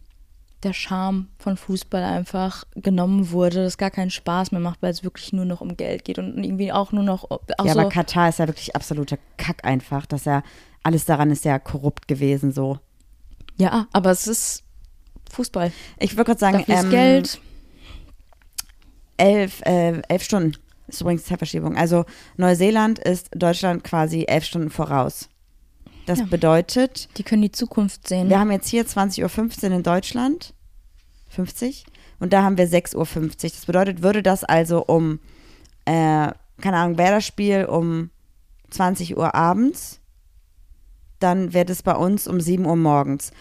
[0.61, 5.05] der Charme von Fußball einfach genommen wurde, dass gar keinen Spaß mehr macht, weil es
[5.05, 7.87] wirklich nur noch um Geld geht und irgendwie auch nur noch auch ja, so, aber
[7.87, 10.43] Katar ist ja wirklich absoluter Kack einfach, dass er
[10.83, 12.79] alles daran ist ja korrupt gewesen so.
[13.55, 14.63] ja, aber es ist
[15.31, 15.71] Fußball.
[15.97, 17.41] Ich würde gerade sagen, Dafür ist ähm, Geld.
[19.15, 20.57] Elf, äh, elf Stunden
[20.91, 21.77] ist übrigens Zeitverschiebung.
[21.77, 22.05] Also
[22.37, 25.29] Neuseeland ist Deutschland quasi elf Stunden voraus.
[26.05, 26.25] Das Ja.
[26.25, 28.29] bedeutet, Die können die Zukunft sehen.
[28.29, 30.53] wir haben jetzt hier 20.15 Uhr in Deutschland,
[31.29, 31.85] 50,
[32.19, 33.49] und da haben wir 6.50 Uhr.
[33.51, 35.19] Das bedeutet, würde das also um,
[35.85, 38.09] äh, keine Ahnung, wäre das Spiel um
[38.71, 39.99] 20 Uhr abends,
[41.19, 43.31] dann wäre das bei uns um 7 Uhr morgens.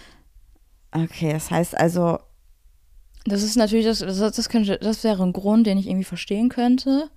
[0.93, 2.19] Okay, das heißt also,
[3.25, 6.49] Das ist natürlich, das, das, das, könnte, das wäre ein Grund, den ich irgendwie verstehen
[6.49, 7.11] könnte.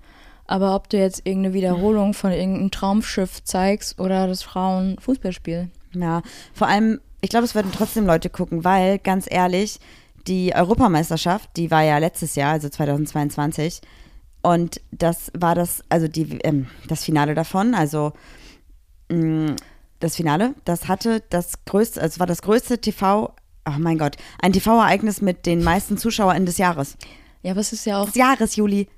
[0.45, 5.69] Aber ob du jetzt irgendeine Wiederholung von irgendeinem Traumschiff zeigst oder das Frauenfußballspiel.
[5.93, 6.21] Ja,
[6.53, 9.79] vor allem, ich glaube, es würden trotzdem Leute gucken, weil, ganz ehrlich,
[10.27, 13.81] die Europameisterschaft, die war ja letztes Jahr, also 2022,
[14.41, 18.11] und das war das, also die, ähm, das Finale davon, also
[19.09, 19.55] mh,
[19.99, 23.33] das Finale, das hatte das größte, also es war das größte TV,
[23.65, 26.97] oh mein Gott, ein TV-Ereignis mit den meisten ZuschauerInnen des Jahres.
[27.41, 28.05] Ja, aber es ist ja auch.
[28.05, 28.89] Des Jahres, Juli.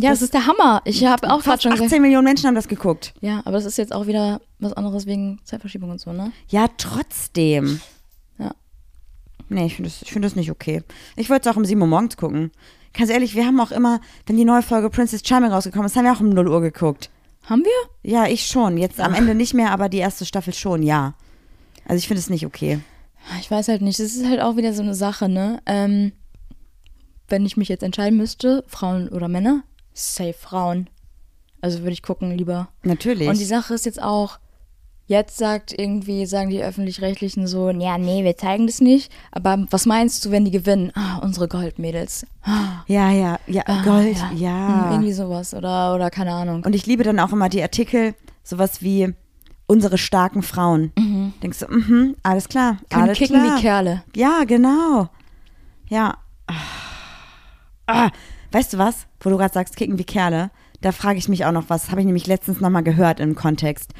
[0.00, 0.82] Ja, es ist der Hammer.
[0.84, 2.02] Ich habe auch gerade schon 18 gesagt.
[2.02, 3.14] Millionen Menschen haben das geguckt.
[3.20, 6.32] Ja, aber das ist jetzt auch wieder was anderes wegen Zeitverschiebung und so, ne?
[6.48, 7.80] Ja, trotzdem.
[8.38, 8.52] Ja.
[9.48, 10.82] Nee, ich finde das, ich find das nicht okay.
[11.16, 12.52] Ich wollte es auch um 7 Uhr morgens gucken.
[12.94, 16.04] Ganz ehrlich, wir haben auch immer, wenn die neue Folge Princess Charming rausgekommen ist, haben
[16.04, 17.10] wir auch um 0 Uhr geguckt.
[17.44, 18.10] Haben wir?
[18.10, 18.76] Ja, ich schon.
[18.76, 21.14] Jetzt am Ende nicht mehr, aber die erste Staffel schon, ja.
[21.86, 22.80] Also ich finde es nicht okay.
[23.40, 23.98] Ich weiß halt nicht.
[23.98, 25.60] Das ist halt auch wieder so eine Sache, ne?
[25.66, 26.12] Ähm,
[27.28, 29.62] wenn ich mich jetzt entscheiden müsste, Frauen oder Männer,
[29.98, 30.88] safe Frauen.
[31.60, 32.68] Also würde ich gucken lieber.
[32.82, 33.28] Natürlich.
[33.28, 34.38] Und die Sache ist jetzt auch,
[35.06, 39.10] jetzt sagt irgendwie, sagen die Öffentlich-Rechtlichen so, ja, nee, wir zeigen das nicht.
[39.32, 40.92] Aber was meinst du, wenn die gewinnen?
[40.94, 42.26] Ah, unsere Goldmädels.
[42.42, 44.90] Ah, ja, ja, ja, ah, Gold, Hm, ja.
[44.92, 46.62] Irgendwie sowas oder, oder keine Ahnung.
[46.64, 49.12] Und ich liebe dann auch immer die Artikel, sowas wie
[49.66, 50.92] unsere starken Frauen.
[51.42, 53.56] Denkst du, mhm, alles klar, Können alles kicken klar.
[53.58, 54.02] wie Kerle.
[54.14, 55.08] Ja, genau.
[55.88, 56.16] Ja.
[57.86, 58.10] Ah,
[58.52, 60.50] weißt du was, wo du gerade sagst, kicken wie Kerle?
[60.80, 61.90] Da frage ich mich auch noch was.
[61.90, 63.92] Habe ich nämlich letztens nochmal gehört im Kontext.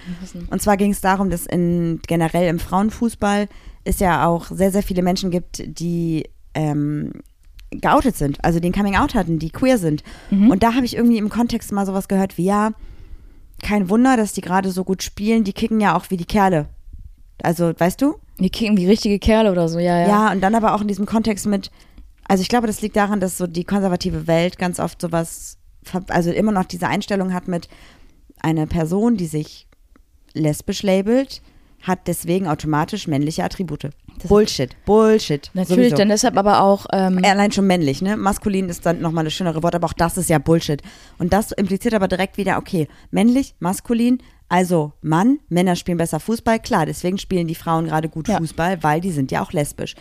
[0.50, 3.48] Und zwar ging es darum, dass in, generell im Frauenfußball
[3.84, 7.12] es ja auch sehr, sehr viele Menschen gibt, die ähm,
[7.70, 10.02] geoutet sind, also den Coming Out hatten, die queer sind.
[10.50, 12.70] Und da habe ich irgendwie im Kontext mal sowas gehört wie, ja,
[13.62, 16.66] kein Wunder, dass die gerade so gut spielen, die kicken ja auch wie die Kerle.
[17.42, 18.14] Also, weißt du?
[18.38, 20.08] Die kicken wie richtige Kerle oder so, ja, ja.
[20.08, 21.70] Ja, und dann aber auch in diesem Kontext mit,
[22.28, 25.56] also ich glaube, das liegt daran, dass so die konservative Welt ganz oft sowas,
[26.08, 27.68] also immer noch diese Einstellung hat mit
[28.40, 29.66] einer Person, die sich
[30.34, 31.42] lesbisch labelt,
[31.82, 33.90] hat deswegen automatisch männliche Attribute.
[34.26, 35.48] Bullshit, Bullshit.
[35.54, 35.96] Natürlich, sowieso.
[35.96, 38.16] dann deshalb aber auch, ähm, Allein schon männlich, ne?
[38.16, 40.82] Maskulin ist dann nochmal das schönere Wort, aber auch das ist ja Bullshit.
[41.18, 46.58] Und das impliziert aber direkt wieder, okay, männlich, maskulin, also Mann, Männer spielen besser Fußball,
[46.58, 48.38] klar, deswegen spielen die Frauen gerade gut Ja.
[48.38, 49.94] Fußball, weil die sind ja auch lesbisch.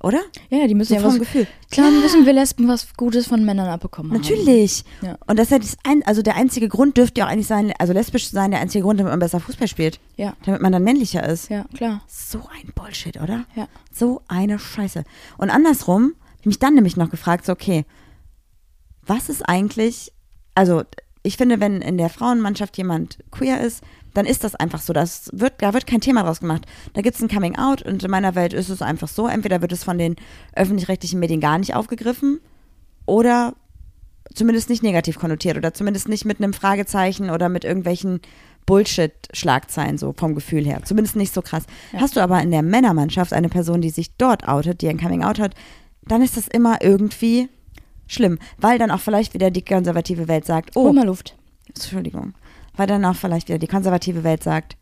[0.00, 0.20] Oder?
[0.50, 1.46] ja, die müssen So ja vom was, Gefühl.
[1.70, 4.20] Klar müssen wir Lesben was Gutes von Männern abbekommen haben.
[4.20, 4.84] Natürlich.
[5.02, 5.18] Ja.
[5.26, 7.72] Und das ist ja das ein, also der einzige Grund dürfte ja auch eigentlich sein,
[7.78, 9.98] also lesbisch zu sein, der einzige Grund, damit man besser Fußball spielt.
[10.16, 11.48] Ja, Damit man dann männlicher ist.
[11.50, 12.02] ja, klar.
[12.06, 13.44] So ein Bullshit, oder?
[13.56, 13.66] Ja.
[13.92, 15.04] So eine Scheiße.
[15.36, 17.84] Und andersrum, mich dann nämlich noch gefragt, so, okay,
[19.06, 20.12] was ist eigentlich,
[20.54, 20.82] also
[21.22, 23.82] ich finde, wenn in der Frauenmannschaft jemand queer ist,
[24.14, 24.92] dann ist das einfach so.
[24.92, 26.66] Das wird, da wird kein Thema draus gemacht.
[26.94, 29.60] Da gibt es ein Coming Out und in meiner Welt ist es einfach so, entweder
[29.60, 30.16] wird es von den
[30.54, 32.40] öffentlich-rechtlichen Medien gar nicht aufgegriffen
[33.06, 33.54] oder
[34.34, 38.20] zumindest nicht negativ konnotiert oder zumindest nicht mit einem Fragezeichen oder mit irgendwelchen
[38.66, 40.82] Bullshit-Schlagzeilen, so vom Gefühl her.
[40.84, 41.64] Zumindest nicht so krass.
[41.92, 42.00] Ja.
[42.00, 45.24] Hast du aber in der Männermannschaft eine Person, die sich dort outet, die ein Coming
[45.24, 45.54] Out hat,
[46.02, 47.48] dann ist das immer irgendwie
[48.06, 51.34] schlimm, weil dann auch vielleicht wieder die konservative Welt sagt, Hol oh, mal Luft.
[51.66, 52.34] Entschuldigung,
[52.78, 54.76] weil dann auch vielleicht wieder die konservative Welt sagt,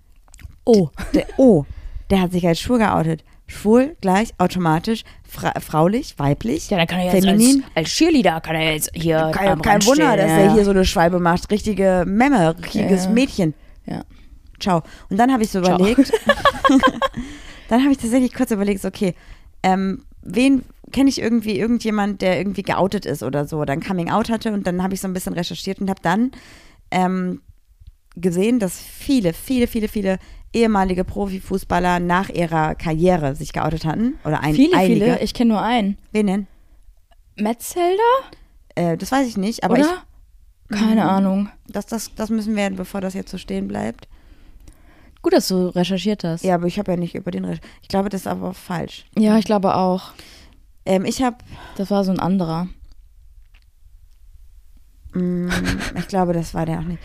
[0.65, 0.89] Oh.
[1.15, 1.65] der, oh,
[2.11, 3.25] der hat sich als schwul geoutet.
[3.49, 7.63] Schwul gleich automatisch fra fraulich, weiblich, Ja, dann kann er jetzt feminin.
[7.63, 10.19] als, als Cheerleader kann er jetzt hier Kein, kein Wunder, stehen.
[10.19, 11.51] dass ja, er hier so eine Schwalbe macht.
[11.53, 13.11] Richtige Memme, richtiges Ja.
[13.11, 13.55] Mädchen.
[13.87, 14.03] Ja.
[14.59, 14.83] Ciao.
[15.11, 15.77] Und dann habe ich so Ciao.
[15.77, 16.13] überlegt,
[17.69, 19.15] dann habe ich tatsächlich kurz überlegt, so, okay,
[19.63, 24.11] ähm, wen kenne ich irgendwie irgendjemand, der irgendwie geoutet ist oder so, oder ein Coming
[24.11, 26.31] Out hatte und dann habe ich so ein bisschen recherchiert und habe dann
[26.91, 27.41] ähm,
[28.17, 30.19] gesehen, dass viele, viele, viele, viele
[30.53, 34.15] ehemalige Profifußballer nach ihrer Karriere sich geoutet hatten.
[34.25, 34.95] Oder ein, Viele, einige.
[35.05, 35.21] viele.
[35.21, 35.99] Ich kenne nur einen.
[36.13, 36.47] Wen denn?
[37.37, 38.03] Metzelder?
[38.75, 40.03] Äh, das weiß ich nicht, aber Oder?
[40.71, 41.09] ich, Keine Mhm.
[41.09, 41.49] Ahnung.
[41.69, 44.09] das, das, das müssen wir, bevor das jetzt so stehen bleibt.
[45.23, 46.45] Gut, dass du recherchiert hast.
[46.45, 49.05] Ja, aber ich habe ja nicht über den Re Ich glaube, das ist aber falsch.
[49.19, 50.13] Ja, ich glaube auch.
[50.87, 51.37] Ähm, ich habe,
[51.77, 52.69] Das war so ein anderer.
[55.15, 55.49] mm,
[55.99, 57.03] ich glaube, das war der auch nicht.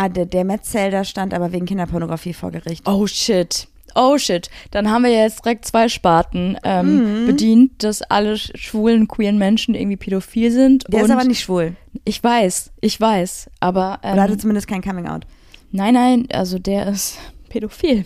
[0.00, 2.86] Ah, der, der Metzelder stand aber wegen Kinderpornografie vor Gericht.
[2.88, 3.66] Oh shit.
[3.94, 4.48] Oh shit.
[4.70, 7.26] Dann haben wir ja jetzt direkt zwei Sparten ähm, Mhm.
[7.26, 10.84] bedient, dass alle sch- schwulen, queeren Menschen irgendwie pädophil sind.
[10.88, 11.74] Der ist aber nicht schwul.
[12.04, 13.50] Ich weiß, ich weiß.
[13.60, 15.26] Aber Oder hatte ähm, zumindest kein Coming Out.
[15.72, 18.04] nein, nein, also der ist pädophil.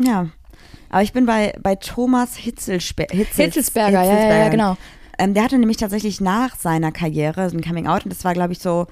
[0.00, 0.28] Ja.
[0.88, 4.50] Aber ich bin bei, bei Thomas Hitzelspe Hitzels, Hitzelsberger, ja, ja, ja, Hitzelsberger.
[4.50, 4.76] genau.
[5.18, 8.32] Ähm, der hatte nämlich tatsächlich nach seiner Karriere so ein Coming Out und das war,
[8.34, 8.86] glaube ich, so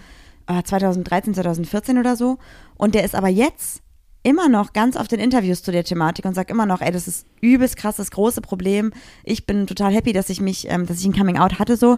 [0.65, 2.39] 2013, 2014 oder so.
[2.77, 3.81] Und der ist aber jetzt
[4.25, 7.09] immer noch ganz auf den Interviews zu der Thematik und sagt immer noch, ey, das
[7.09, 8.93] ist übelst krass, das große Problem.
[9.25, 11.97] Ich bin total happy, dass ich mich, ähm, dass ich ein Coming Out hatte so.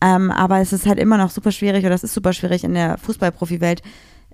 [0.00, 2.72] Ähm, aber es ist halt immer noch super schwierig oder es ist super schwierig in
[2.74, 3.82] der Fußballprofi-Welt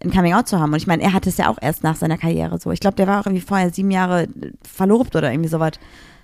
[0.03, 0.71] ein Coming Out zu haben.
[0.73, 2.71] Und ich meine, er hatte es ja auch erst nach seiner Karriere so.
[2.71, 4.29] Ich glaube, der war auch irgendwie vorher sieben Jahre
[4.63, 5.73] verlobt oder irgendwie sowas.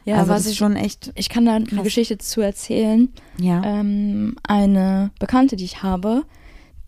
[0.04, 1.82] Ja, also was das ist ich- schon echt, Ich kann da eine Krass.
[1.84, 3.08] Geschichte zu erzählen.
[3.38, 3.62] ja.
[3.64, 6.22] Ähm, eine Bekannte, die ich habe,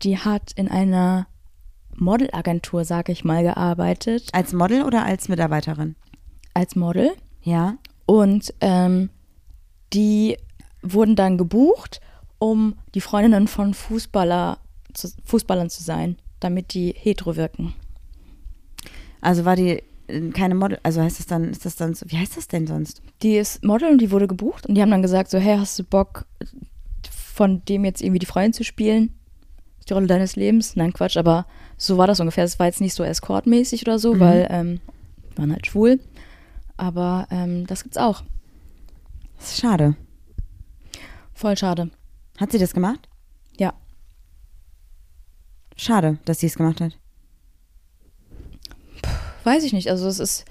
[0.03, 1.27] die hat in einer
[1.95, 5.95] Modelagentur, sag ich mal, gearbeitet Als Model oder als Mitarbeiterin?
[6.55, 7.11] als Model.
[7.41, 7.77] Ja.
[8.05, 9.09] Und ähm,
[9.93, 10.37] die
[10.81, 12.01] wurden dann gebucht,
[12.37, 14.59] um die Freundinnen von Fußballer
[14.93, 17.73] zu, Fußballern zu sein, damit die hetero wirken.
[19.21, 22.17] Also war die äh, keine Model, also heißt das dann, ist das dann so, wie
[22.17, 23.01] heißt das denn sonst?
[23.21, 25.79] Die ist Model und die wurde gebucht und die haben dann gesagt so, hey, hast
[25.79, 26.25] du Bock,
[27.09, 29.13] von dem jetzt irgendwie die Freundin zu spielen?
[29.89, 30.75] Die Rolle deines Lebens?
[30.75, 31.45] Nein, Quatsch, aber
[31.77, 32.43] so war das ungefähr.
[32.43, 34.19] Es war jetzt nicht so escortmäßig oder so, Mhm.
[34.19, 34.79] weil ähm,
[35.31, 35.99] die waren halt schwul.
[36.77, 38.23] Aber ähm, das gibt's auch.
[39.37, 39.95] Das ist schade.
[41.33, 41.89] Voll schade.
[42.39, 43.07] Hat sie das gemacht?
[43.57, 43.73] Ja.
[45.75, 46.97] Schade, dass sie es gemacht hat.
[49.43, 49.89] Weiß ich nicht.
[49.89, 50.45] Also es ist,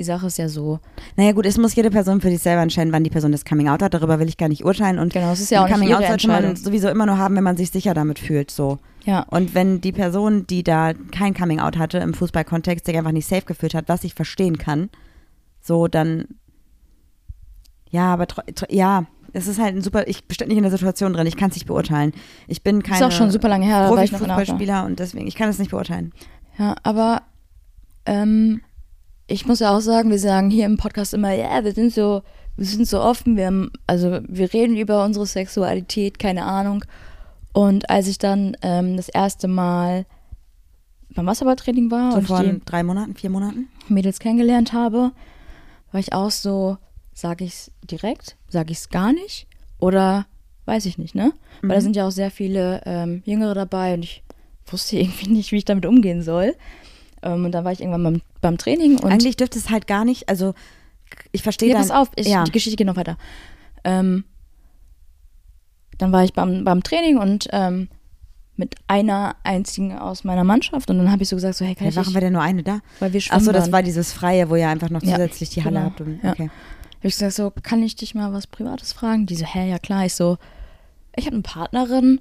[0.00, 0.80] die Sache ist ja so.
[1.16, 3.68] Naja gut, es muss jede Person für sich selber entscheiden, wann die Person das Coming
[3.68, 3.92] Out hat.
[3.92, 4.98] Darüber will ich gar nicht urteilen.
[4.98, 7.44] Und Genau, es ist ja auch Coming Out sollte man sowieso immer nur haben, wenn
[7.44, 8.50] man sich sicher damit fühlt.
[8.50, 8.78] So.
[9.04, 9.26] Ja.
[9.30, 13.26] Und wenn die Person, die da kein Coming Out hatte im Fußballkontext, sich einfach nicht
[13.26, 14.88] safe gefühlt hat, was ich verstehen kann,
[15.60, 16.26] so dann
[17.90, 18.26] ja, aber
[18.70, 21.50] ja, es ist halt ein super, ich bin nicht in der Situation drin, ich kann
[21.50, 22.12] es nicht beurteilen.
[22.46, 24.34] Ich bin keine ist auch schon super lange her, da war ich noch in der
[24.34, 26.12] Profifußballspieler und deswegen, ich kann es nicht beurteilen.
[26.56, 27.22] Ja, aber
[28.06, 28.62] ähm,
[29.30, 32.22] ich muss ja auch sagen, wir sagen hier im Podcast immer, ja, wir sind so,
[32.56, 36.84] wir sind so offen, wir haben, also wir reden über unsere Sexualität, keine Ahnung.
[37.52, 40.04] Und als ich dann ähm, das erste Mal
[41.14, 43.68] beim Wasserballtraining war So und vor drei Monaten, vier Monaten?
[43.88, 45.12] Mädels kennengelernt habe,
[45.92, 46.78] war ich auch so,
[47.12, 49.46] sage ich es direkt, sage ich es gar nicht
[49.78, 50.26] oder
[50.66, 51.32] weiß ich nicht, ne?
[51.62, 54.22] Weil da sind ja auch sehr viele ähm, Jüngere dabei und ich
[54.66, 56.54] wusste irgendwie nicht, wie ich damit umgehen soll.
[57.22, 60.04] Ähm, und dann war ich irgendwann beim, beim Training und Eigentlich dürfte es halt gar
[60.04, 60.54] nicht, also
[61.32, 61.82] ich verstehe Ja, dann.
[61.88, 62.44] pass auf, ich, ja.
[62.44, 63.16] die Geschichte geht noch weiter.
[63.84, 64.24] Ähm,
[65.98, 67.88] dann war ich beim, beim Training und ähm,
[68.56, 71.88] mit einer einzigen aus meiner Mannschaft und dann habe ich so gesagt, so hey, kann
[71.90, 72.80] Ja, ich dich, war denn nur eine da?
[73.00, 75.76] weil wir Achso, das war dieses Freie, wo ihr einfach noch Ja, zusätzlich die Halle
[75.76, 75.86] genau.
[75.90, 76.00] habt.
[76.00, 76.32] Und, Ja.
[76.32, 76.50] okay.
[76.98, 79.24] Hab ich gesagt, so, kann ich dich mal was Privates fragen?
[79.24, 80.04] Die so, hä, ja klar.
[80.04, 80.36] Ich so,
[81.16, 82.20] ich habe eine Partnerin.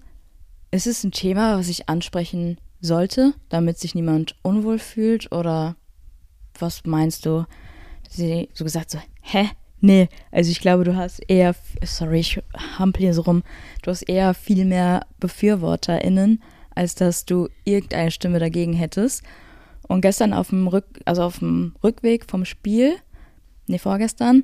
[0.72, 5.32] Ist es ein Thema, was ich ansprechen sollte, damit sich niemand unwohl fühlt?
[5.32, 5.76] Oder
[6.58, 7.46] was meinst du?
[8.10, 9.50] Sie so gesagt, so, hä?
[9.82, 12.42] Nee, also ich glaube, du hast eher, sorry, ich
[12.78, 13.44] hampel hier so rum,
[13.82, 16.44] du hast eher viel mehr BefürworterInnen,
[16.76, 19.24] als dass du irgendeine Stimme dagegen hättest.
[19.88, 22.96] Und gestern auf dem Rück, also auf dem Rückweg vom Spiel,
[23.68, 24.44] nee, vorgestern,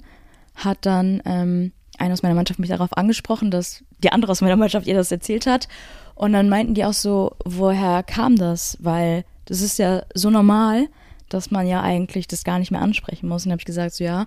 [0.55, 4.55] hat dann ähm, einer aus meiner Mannschaft mich darauf angesprochen, dass die andere aus meiner
[4.55, 5.67] Mannschaft ihr das erzählt hat.
[6.15, 8.77] Und dann meinten die auch so, woher kam das?
[8.79, 10.87] Weil das ist ja so normal,
[11.29, 13.45] dass man ja eigentlich das gar nicht mehr ansprechen muss.
[13.45, 14.25] Und habe ich gesagt, so ja,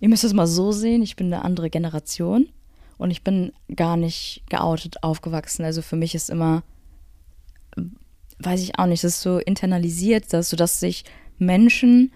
[0.00, 2.48] ihr müsst es mal so sehen, ich bin eine andere Generation
[2.96, 5.64] und ich bin gar nicht geoutet aufgewachsen.
[5.64, 6.62] Also für mich ist immer,
[8.38, 11.04] weiß ich auch nicht, das ist so internalisiert, dass so, dass sich
[11.38, 12.12] Menschen,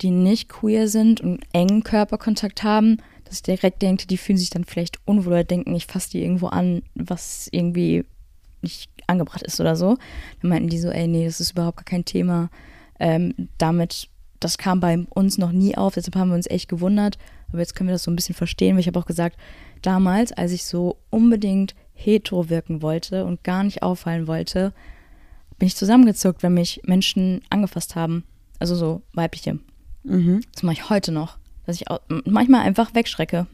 [0.00, 4.50] die nicht queer sind und engen Körperkontakt haben, dass ich direkt denke, die fühlen sich
[4.50, 8.04] dann vielleicht unwohl oder denken, ich fasse die irgendwo an, was irgendwie
[8.64, 9.96] nicht angebracht ist oder so.
[10.40, 12.50] Dann meinten die so, ey, nee, das ist überhaupt gar kein Thema.
[12.98, 14.08] Ähm, damit,
[14.40, 17.18] das kam bei uns noch nie auf, deshalb haben wir uns echt gewundert.
[17.48, 19.38] Aber jetzt können wir das so ein bisschen verstehen, weil ich habe auch gesagt,
[19.82, 24.72] damals, als ich so unbedingt hetero wirken wollte und gar nicht auffallen wollte,
[25.58, 28.24] bin ich zusammengezuckt, wenn mich Menschen angefasst haben.
[28.58, 29.58] Also so weibliche.
[30.02, 30.40] Mhm.
[30.52, 31.38] Das mache ich heute noch.
[31.66, 33.46] Dass ich auch manchmal einfach wegschrecke.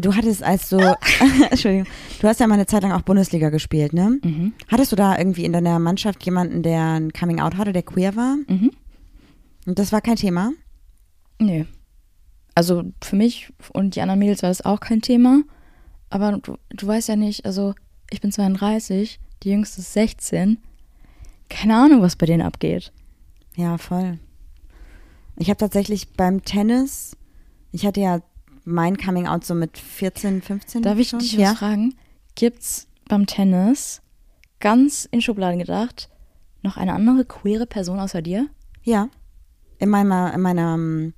[0.00, 0.78] Du hattest, als du,
[1.50, 1.86] Entschuldigung,
[2.20, 4.18] du hast ja mal eine Zeit lang auch Bundesliga gespielt, ne?
[4.22, 4.52] Mhm.
[4.68, 8.16] Hattest du da irgendwie in deiner Mannschaft jemanden, der ein Coming Out hatte, der queer
[8.16, 8.36] war?
[8.48, 8.70] Mhm.
[9.66, 10.52] Und das war kein Thema?
[11.38, 11.66] Nee.
[12.54, 15.42] Also für mich und die anderen Mädels war das auch kein Thema.
[16.08, 17.74] Aber du, du weißt ja nicht, also
[18.10, 20.58] ich bin 32, die jüngste ist 16.
[21.48, 22.92] Keine Ahnung, was bei denen abgeht.
[23.56, 24.18] Ja, voll.
[25.36, 27.16] Ich habe tatsächlich beim Tennis,
[27.72, 28.20] ich hatte ja
[28.66, 30.82] mein Coming Out so mit 14, 15.
[30.82, 31.52] Darf ich dich ja?
[31.52, 31.94] was fragen?
[32.34, 34.02] Gibt's beim Tennis
[34.60, 36.08] ganz in Schubladen gedacht
[36.62, 38.48] noch eine andere queere Person außer dir?
[38.82, 39.08] Ja.
[39.78, 41.12] In meiner, in meiner,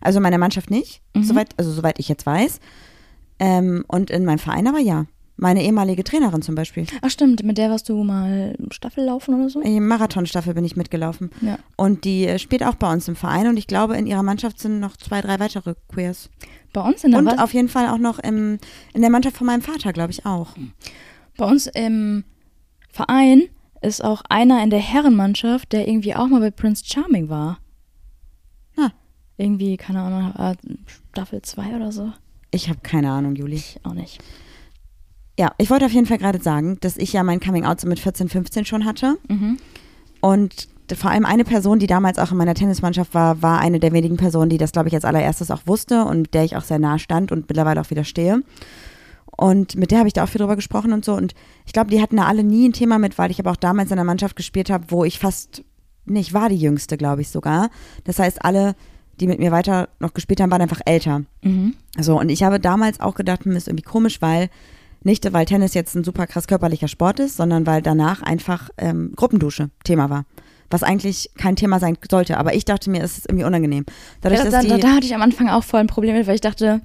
[0.00, 1.24] also in meiner Mannschaft nicht, Mhm.
[1.24, 2.58] soweit, also soweit ich jetzt weiß.
[3.38, 5.06] Ähm, und in meinem Verein aber ja.
[5.36, 6.86] Meine ehemalige Trainerin zum Beispiel.
[7.02, 9.60] Ach stimmt, mit der warst du mal Staffel laufen oder so?
[9.60, 11.30] In Marathonstaffel bin ich mitgelaufen.
[11.40, 11.58] Ja.
[11.76, 14.60] Und die äh, spielt auch bei uns im Verein und ich glaube, in ihrer Mannschaft
[14.60, 16.30] sind noch zwei, drei weitere Queers.
[16.72, 18.58] Bei uns in der Und Was- auf jeden Fall auch noch im,
[18.92, 20.54] in der Mannschaft von meinem Vater, glaube ich auch.
[21.36, 22.22] Bei uns im
[22.90, 23.42] Verein
[23.82, 27.58] ist auch einer in der Herrenmannschaft, der irgendwie auch mal bei Prince Charming war.
[28.76, 28.90] Ah.
[29.36, 30.54] Irgendwie, keine Ahnung, äh,
[31.12, 32.12] Staffel 2 oder so.
[32.52, 33.56] Ich habe keine Ahnung, Juli.
[33.56, 34.22] Ich auch nicht.
[35.38, 37.88] Ja, ich wollte auf jeden Fall gerade sagen, dass ich ja mein Coming Out so
[37.88, 39.16] mit 14, 15 schon hatte.
[39.28, 39.58] Mhm.
[40.20, 43.92] Und vor allem eine Person, die damals auch in meiner Tennismannschaft war, war eine der
[43.92, 46.78] wenigen Personen, die das, glaube ich, als allererstes auch wusste und der ich auch sehr
[46.78, 48.42] nah stand und mittlerweile auch wieder stehe.
[49.36, 51.14] Und mit der habe ich da auch viel drüber gesprochen und so.
[51.14, 51.34] Und
[51.66, 53.90] ich glaube, die hatten da alle nie ein Thema mit, weil ich aber auch damals
[53.90, 55.64] in einer Mannschaft gespielt habe, wo ich fast
[56.04, 57.70] nicht war die Jüngste, glaube ich sogar.
[58.04, 58.76] Das heißt, alle,
[59.20, 61.22] die mit mir weiter noch gespielt haben, waren einfach älter.
[61.42, 61.74] Mhm.
[61.98, 64.50] So, und ich habe damals auch gedacht, hm, ist irgendwie komisch, weil
[65.04, 69.12] nicht, weil Tennis jetzt ein super krass körperlicher Sport ist, sondern weil danach einfach ähm,
[69.14, 70.24] Gruppendusche Thema war.
[70.70, 72.38] Was eigentlich kein Thema sein sollte.
[72.38, 73.84] Aber ich dachte mir, es ist irgendwie unangenehm.
[74.22, 76.26] Dadurch, Ja, da, dass da, da hatte ich am Anfang auch voll ein Problem mit,
[76.26, 76.80] weil ich dachte,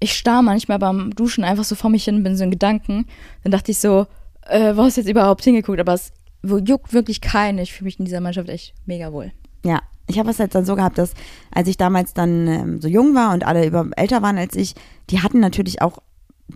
[0.00, 3.06] ich starr manchmal beim Duschen einfach so vor mich hin, bin so in Gedanken.
[3.42, 4.06] Dann dachte ich so,
[4.46, 5.80] äh, wo hast du jetzt überhaupt hingeguckt?
[5.80, 7.58] Aber es juckt wirklich keinen.
[7.58, 9.32] Ich fühle mich in dieser Mannschaft echt mega wohl.
[9.64, 11.14] Ja, ich habe es jetzt dann so gehabt, dass
[11.50, 14.74] als ich damals dann ähm, so jung war und alle über älter waren als ich,
[15.08, 15.98] die hatten natürlich auch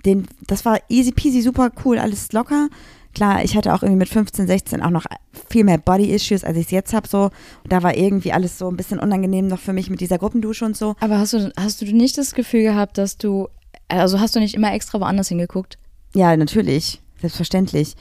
[0.04, 2.68] den, das war easy peasy, super cool, alles locker.
[3.14, 5.06] Klar, ich hatte auch irgendwie mit 15, 16 auch noch
[5.48, 7.08] viel mehr Body-Issues, als ich es jetzt habe.
[7.08, 7.24] So.
[7.64, 10.64] Und da war irgendwie alles so ein bisschen unangenehm noch für mich mit dieser Gruppendusche
[10.64, 10.94] und so.
[11.00, 13.48] Aber hast du, hast du nicht das Gefühl gehabt, dass du,
[13.88, 15.78] also hast du nicht immer extra woanders hingeguckt?
[16.14, 17.96] Ja, natürlich, selbstverständlich.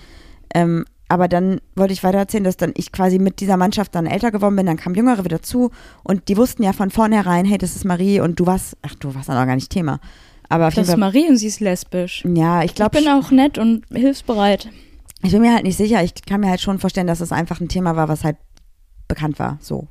[0.54, 4.08] Ähm, aber dann wollte ich weiter erzählen, dass dann ich quasi mit dieser Mannschaft dann
[4.08, 5.72] älter geworden bin, dann kamen Jüngere wieder zu
[6.04, 9.16] und die wussten ja von vornherein, hey, das ist Marie und du warst, ach, du
[9.16, 10.00] warst dann auch gar nicht Thema.
[10.50, 12.24] Aber auf Das ist Marie und sie ist lesbisch.
[12.26, 14.70] ja, ich Ich glaube, bin auch nett und hilfsbereit.
[15.24, 17.60] ich bin mir halt nicht sicher, ich kann mir halt schon vorstellen, dass es einfach
[17.60, 18.38] ein Thema war, was halt
[19.08, 19.88] bekannt war, so.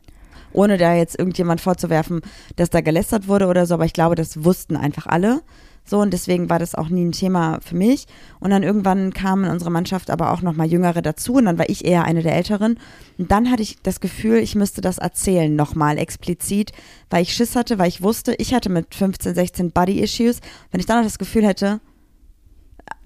[0.52, 2.20] ohne da jetzt irgendjemand vorzuwerfen,
[2.56, 5.42] dass da gelästert wurde oder so, aber ich glaube, das wussten einfach alle.
[5.88, 8.06] So, und deswegen war das auch nie ein Thema für mich.
[8.40, 11.68] Und dann irgendwann kamen in unsere Mannschaft aber auch nochmal Jüngere dazu und dann war
[11.68, 12.78] ich eher eine der Älteren.
[13.18, 16.72] Und dann hatte ich das Gefühl, ich müsste das erzählen, nochmal explizit,
[17.08, 20.40] weil ich Schiss hatte, weil ich wusste, ich hatte mit 15, 16 Body-Issues.
[20.72, 21.80] Wenn ich dann noch das Gefühl hätte,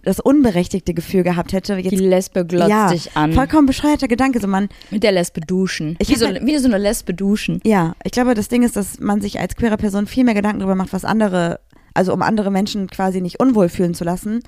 [0.02, 3.34] das unberechtigte Gefühl gehabt hätte, Die jetzt Lesbe glotzt ja, dich an.
[3.34, 5.96] vollkommen bescheuerter Gedanke, so man, Mit der Lesbe duschen.
[5.98, 7.60] Ich wie, so, halt- wie so eine Lesbe duschen.
[7.64, 10.60] Ja, ich glaube, das Ding ist, dass man sich als queere Person viel mehr Gedanken
[10.60, 11.60] darüber macht, was andere,
[11.94, 14.40] also um andere Menschen quasi nicht unwohl fühlen zu lassen.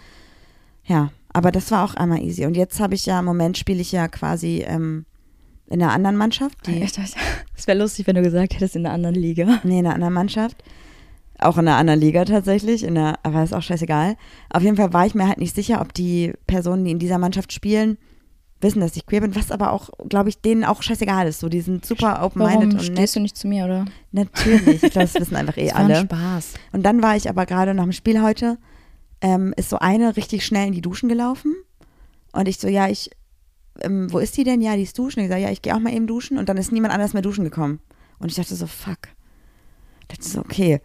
[0.85, 2.45] Ja, aber das war auch einmal easy.
[2.45, 5.07] Und jetzt habe ich ja, im Moment spiele ich ja quasi ähm,
[5.69, 6.59] in einer anderen Mannschaft.
[7.57, 9.61] Es wäre lustig, wenn du gesagt hättest, in einer anderen Liga.
[9.65, 10.63] nee, in einer anderen Mannschaft.
[11.39, 14.17] Auch in einer anderen Liga tatsächlich, in der, aber ist auch scheißegal.
[14.51, 17.19] Auf jeden Fall war ich mir halt nicht sicher, ob die Personen, die in dieser
[17.19, 17.99] Mannschaft spielen,
[18.63, 21.41] wissen, dass ich queer bin, was aber auch, glaube ich, denen auch scheißegal ist.
[21.41, 22.85] So, die sind super open-minded und nett.
[22.85, 23.85] stehst du nicht zu mir, oder?
[24.13, 26.01] Natürlich, ich glaube, das wissen einfach eh Das war alle.
[26.03, 26.55] Spaß.
[26.73, 28.59] Und dann war ich aber gerade nach dem Spiel heute,
[29.21, 31.55] ähm, ist so eine richtig schnell in die Duschen gelaufen.
[32.33, 33.11] Und ich so, ja, ich,
[33.81, 34.61] ähm, wo ist die denn?
[34.61, 35.21] Ja, die ist duschen.
[35.21, 36.39] Ich sage, ja, ich gehe auch mal eben duschen.
[36.39, 37.81] Und dann ist niemand anders mehr duschen gekommen.
[38.19, 39.09] Und ich dachte so, fuck.
[40.03, 40.81] Ich dachte so, okay.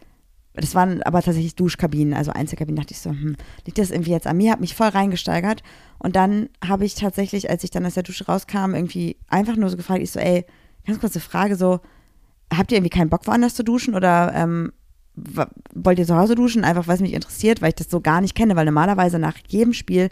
[0.59, 2.77] Das waren aber tatsächlich Duschkabinen, also Einzelkabinen.
[2.77, 4.51] dachte ich so, hm, liegt das irgendwie jetzt an mir?
[4.51, 5.63] Hab mich voll reingesteigert.
[5.99, 9.69] Und dann habe ich tatsächlich, als ich dann aus der Dusche rauskam, irgendwie einfach nur
[9.69, 10.45] so gefragt, ich so, ey,
[10.85, 11.79] ganz kurze Frage, so,
[12.55, 13.95] habt ihr irgendwie keinen Bock, woanders zu duschen?
[13.95, 14.71] Oder ähm,
[15.73, 16.63] wollt ihr zu Hause duschen?
[16.63, 19.35] Einfach, weil es mich interessiert, weil ich das so gar nicht kenne, weil normalerweise nach
[19.47, 20.09] jedem Spiel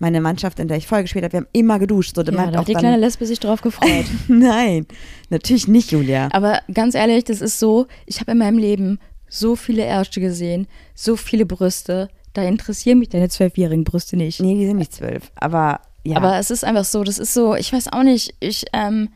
[0.00, 2.16] meine Mannschaft, in der ich voll gespielt habe, wir haben immer geduscht.
[2.16, 4.06] So, Ja, da auch hat die kleine Lesbe sich drauf gefreut.
[4.28, 4.86] Nein,
[5.30, 6.28] natürlich nicht, Julia.
[6.32, 8.98] Aber ganz ehrlich, das ist so, ich habe in meinem Leben
[9.34, 12.08] so viele Ärsche gesehen, so viele Brüste.
[12.32, 14.40] Da interessieren mich deine zwölfjährigen Brüste nicht.
[14.40, 16.16] Nee, die sind nicht zwölf, aber ja.
[16.18, 19.08] Aber es ist einfach so, das ist so, ich weiß auch nicht, ich, ähm,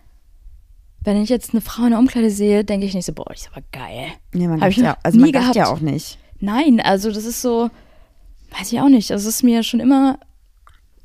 [1.02, 3.36] wenn ich jetzt eine Frau in der Umkleide sehe, denke ich nicht so, boah, die
[3.40, 4.08] ist aber geil.
[4.32, 5.78] nee, man hab ich ja, also nie man dachte ja gehabt.
[5.78, 6.18] auch nicht.
[6.40, 7.70] Nein, also das ist so,
[8.58, 9.12] weiß ich auch nicht.
[9.12, 10.18] Also es ist mir schon immer,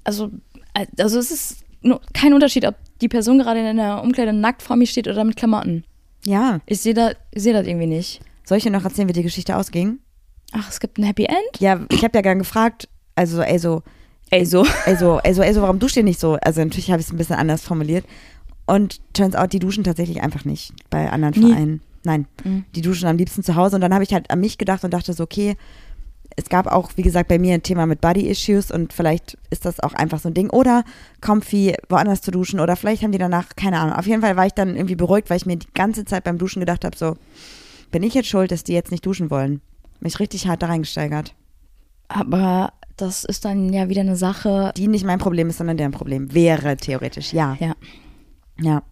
[0.06, 0.32] also,
[0.98, 4.78] also es ist nur kein Unterschied, ob die Person gerade in der Umkleide nackt vor
[4.78, 5.84] mir steht oder mit Klamotten.
[6.26, 6.62] Ja.
[6.66, 8.22] Ich sehe da, ich sehe das irgendwie nicht.
[8.46, 10.00] Soll ich dir noch erzählen, wie die Geschichte ausging?
[10.52, 11.60] Ach, es gibt ein Happy End?
[11.60, 13.82] Ja, ich habe ja gern gefragt, also, ey, so,
[14.30, 14.66] Ey, so.
[14.86, 16.34] ey, so, ey, so, ey, so, warum duscht ihr nicht so?
[16.42, 18.06] Also, natürlich habe ich es ein bisschen anders formuliert.
[18.66, 21.52] Und turns out, die duschen tatsächlich einfach nicht bei anderen Nie.
[21.52, 21.82] Vereinen.
[22.06, 22.66] Nein, Mhm.
[22.76, 23.76] die duschen am liebsten zu Hause.
[23.76, 25.56] Und dann habe ich halt an mich gedacht und dachte so, okay,
[26.36, 29.80] es gab auch, wie gesagt, bei mir ein Thema mit Body-Issues und vielleicht ist das
[29.80, 30.50] auch einfach so ein Ding.
[30.50, 30.84] Oder
[31.22, 33.96] comfy woanders zu duschen oder vielleicht haben die danach, keine Ahnung.
[33.96, 36.38] Auf jeden Fall war ich dann irgendwie beruhigt, weil ich mir die ganze Zeit beim
[36.40, 37.16] Duschen gedacht habe, so,
[37.94, 39.62] bin ich jetzt schuld, dass die jetzt nicht duschen wollen?
[40.02, 41.34] Mich richtig hart da reingesteigert.
[42.10, 44.74] Aber das ist dann ja wieder eine Sache.
[44.76, 46.34] Die nicht mein Problem ist, sondern deren Problem.
[46.34, 47.56] Wäre theoretisch, ja.
[47.60, 47.76] Ja.
[48.60, 48.84] Ja.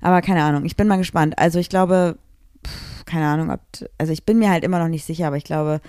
[0.00, 1.38] Aber keine Ahnung, ich bin mal gespannt.
[1.38, 2.18] Also ich glaube,
[2.66, 3.60] pff, keine Ahnung, ob,
[3.98, 5.80] also ich bin mir halt immer noch nicht sicher, aber ich glaube,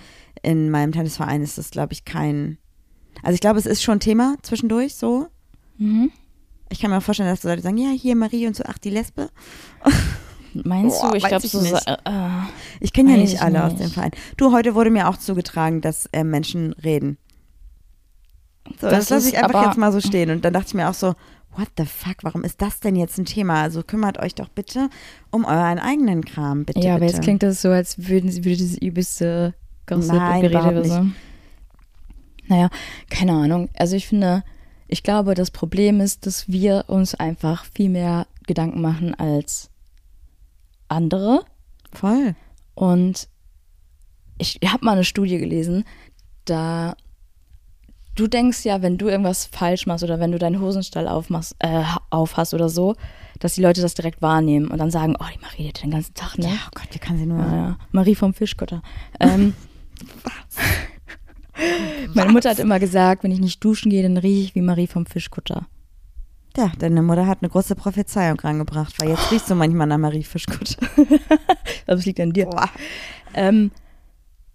[0.43, 2.57] in meinem Tennisverein ist das, glaube ich, kein,
[3.23, 5.27] also ich glaube, es ist schon Thema zwischendurch so.
[5.77, 6.11] Mhm.
[6.69, 8.77] Ich kann mir auch vorstellen, dass so Leute sagen, ja, hier Marie und so, ach,
[8.77, 9.29] die Lesbe.
[10.53, 11.17] Meinst Boah, du?
[11.17, 11.61] Ich glaube so.
[11.61, 11.87] nicht.
[11.87, 12.29] Äh, äh.
[12.79, 13.83] Ich kenne ja nicht ich alle aus nicht.
[13.83, 14.11] dem Verein.
[14.37, 17.17] Du, heute wurde mir auch zugetragen, dass äh, Menschen reden.
[18.79, 20.29] So, das, Das lasse ich einfach jetzt mal so stehen.
[20.29, 21.15] Und dann dachte ich mir auch so,
[21.57, 23.61] what the fuck, warum ist das denn jetzt ein Thema?
[23.61, 24.89] Also kümmert euch doch bitte
[25.31, 27.13] um euren eigenen Kram, bitte, Ja, aber bitte.
[27.13, 29.53] jetzt klingt das so, als würden sie würde das übelste
[29.85, 31.05] Gossip Nein, Gerede oder so.
[32.47, 32.69] Naja,
[33.09, 33.69] keine Ahnung.
[33.77, 34.43] Also ich finde,
[34.87, 39.70] ich glaube, das Problem ist, dass wir uns einfach viel mehr Gedanken machen als
[40.91, 41.45] andere.
[41.93, 42.35] Voll.
[42.75, 43.27] Und
[44.37, 45.85] ich habe mal eine Studie gelesen,
[46.45, 46.95] da
[48.15, 51.83] du denkst ja, wenn du irgendwas falsch machst oder wenn du deinen Hosenstall aufmachst, äh,
[52.09, 52.95] aufhast oder so,
[53.39, 56.13] dass die Leute das direkt wahrnehmen und dann sagen, oh, die Marie hat den ganzen
[56.13, 56.47] Tag, ne?
[56.47, 57.39] Ja, oh Gott, wie kann sie nur.
[57.39, 57.77] Ja, ja.
[57.91, 58.81] Marie vom Fischkutter.
[59.19, 59.53] Ähm,
[62.13, 64.87] meine Mutter hat immer gesagt, wenn ich nicht duschen gehe, dann rieche ich wie Marie
[64.87, 65.67] vom Fischkutter.
[66.57, 70.23] Ja, deine Mutter hat eine große Prophezeiung rangebracht, weil jetzt riechst du manchmal nach Marie
[70.23, 70.77] Fischgut.
[71.87, 72.49] Aber es liegt an dir.
[73.33, 73.71] Ähm,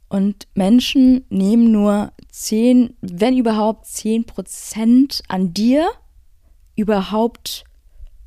[0.08, 5.88] und Menschen nehmen nur 10, wenn überhaupt 10 Prozent an dir
[6.76, 7.64] überhaupt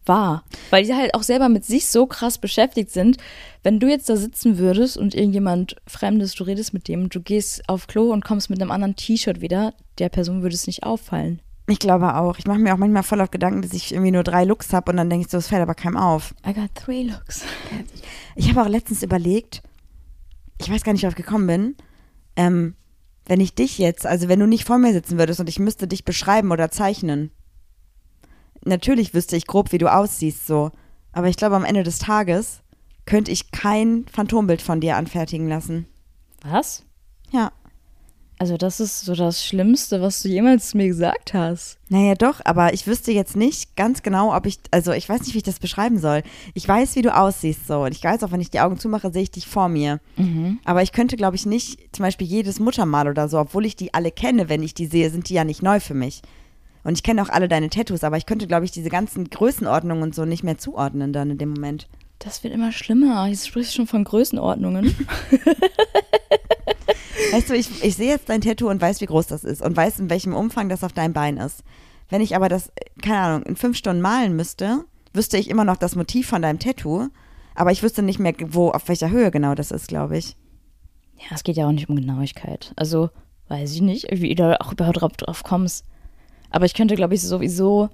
[0.06, 0.44] wahr.
[0.72, 3.18] Weil die halt auch selber mit sich so krass beschäftigt sind.
[3.62, 7.70] Wenn du jetzt da sitzen würdest und irgendjemand Fremdes, du redest mit dem, du gehst
[7.70, 11.42] auf Klo und kommst mit einem anderen T-Shirt wieder, der Person würde es nicht auffallen.
[11.70, 12.40] Ich glaube auch.
[12.40, 14.92] Ich mache mir auch manchmal voll auf Gedanken, dass ich irgendwie nur drei Looks habe
[14.92, 16.34] und dann denke ich so, es fällt aber keinem auf.
[16.46, 17.44] I got three looks.
[18.36, 19.62] Ich habe auch letztens überlegt,
[20.60, 21.76] ich weiß gar nicht, wie ich gekommen bin,
[22.36, 22.76] ähm,
[23.26, 25.88] wenn ich dich jetzt, also wenn du nicht vor mir sitzen würdest und ich müsste
[25.88, 27.32] dich beschreiben oder zeichnen.
[28.66, 30.72] Natürlich wüsste ich grob, wie du aussiehst, so.
[31.12, 32.62] Aber ich glaube, am Ende des Tages
[33.06, 35.86] könnte ich kein Phantombild von dir anfertigen lassen.
[36.42, 36.84] Was?
[37.32, 37.52] Ja.
[38.40, 41.78] Also das ist so das Schlimmste, was du jemals zu mir gesagt hast.
[41.90, 45.34] Naja, doch, aber ich wüsste jetzt nicht ganz genau, ob ich, also ich weiß nicht,
[45.34, 46.24] wie ich das beschreiben soll.
[46.54, 49.12] Ich weiß, wie du aussiehst so und ich weiß auch, wenn ich die Augen zumache,
[49.12, 50.00] sehe ich dich vor mir.
[50.64, 53.94] Aber ich könnte, glaube ich, nicht zum Beispiel jedes Muttermal oder so, obwohl ich die
[53.94, 56.22] alle kenne, wenn ich die sehe, sind die ja nicht neu für mich.
[56.86, 60.02] Und ich kenne auch alle deine Tattoos, aber ich könnte, glaube ich, diese ganzen Größenordnungen
[60.02, 61.90] und so nicht mehr zuordnen dann in dem Moment.
[62.20, 63.28] Das wird immer schlimmer.
[63.28, 64.96] Jetzt sprichst du schon von Größenordnungen.
[67.32, 69.78] Weißt du, ich, ich sehe jetzt dein Tattoo und weiß, wie groß das ist und
[69.78, 71.64] weiß, in welchem Umfang das auf deinem Bein ist.
[72.10, 72.72] Wenn ich aber das,
[73.04, 76.58] keine Ahnung, in fünf Stunden malen müsste, wüsste ich immer noch das Motiv von deinem
[76.58, 77.10] Tattoo,
[77.54, 80.36] aber ich wüsste nicht mehr, wo, auf welcher Höhe genau das ist, glaube ich.
[81.18, 82.74] ja, es geht ja auch nicht um Genauigkeit.
[82.76, 83.10] Also,
[83.48, 85.86] weiß ich nicht, wie du auch überhaupt drauf, drauf kommst.
[86.50, 87.90] Aber ich könnte, glaube ich, sowieso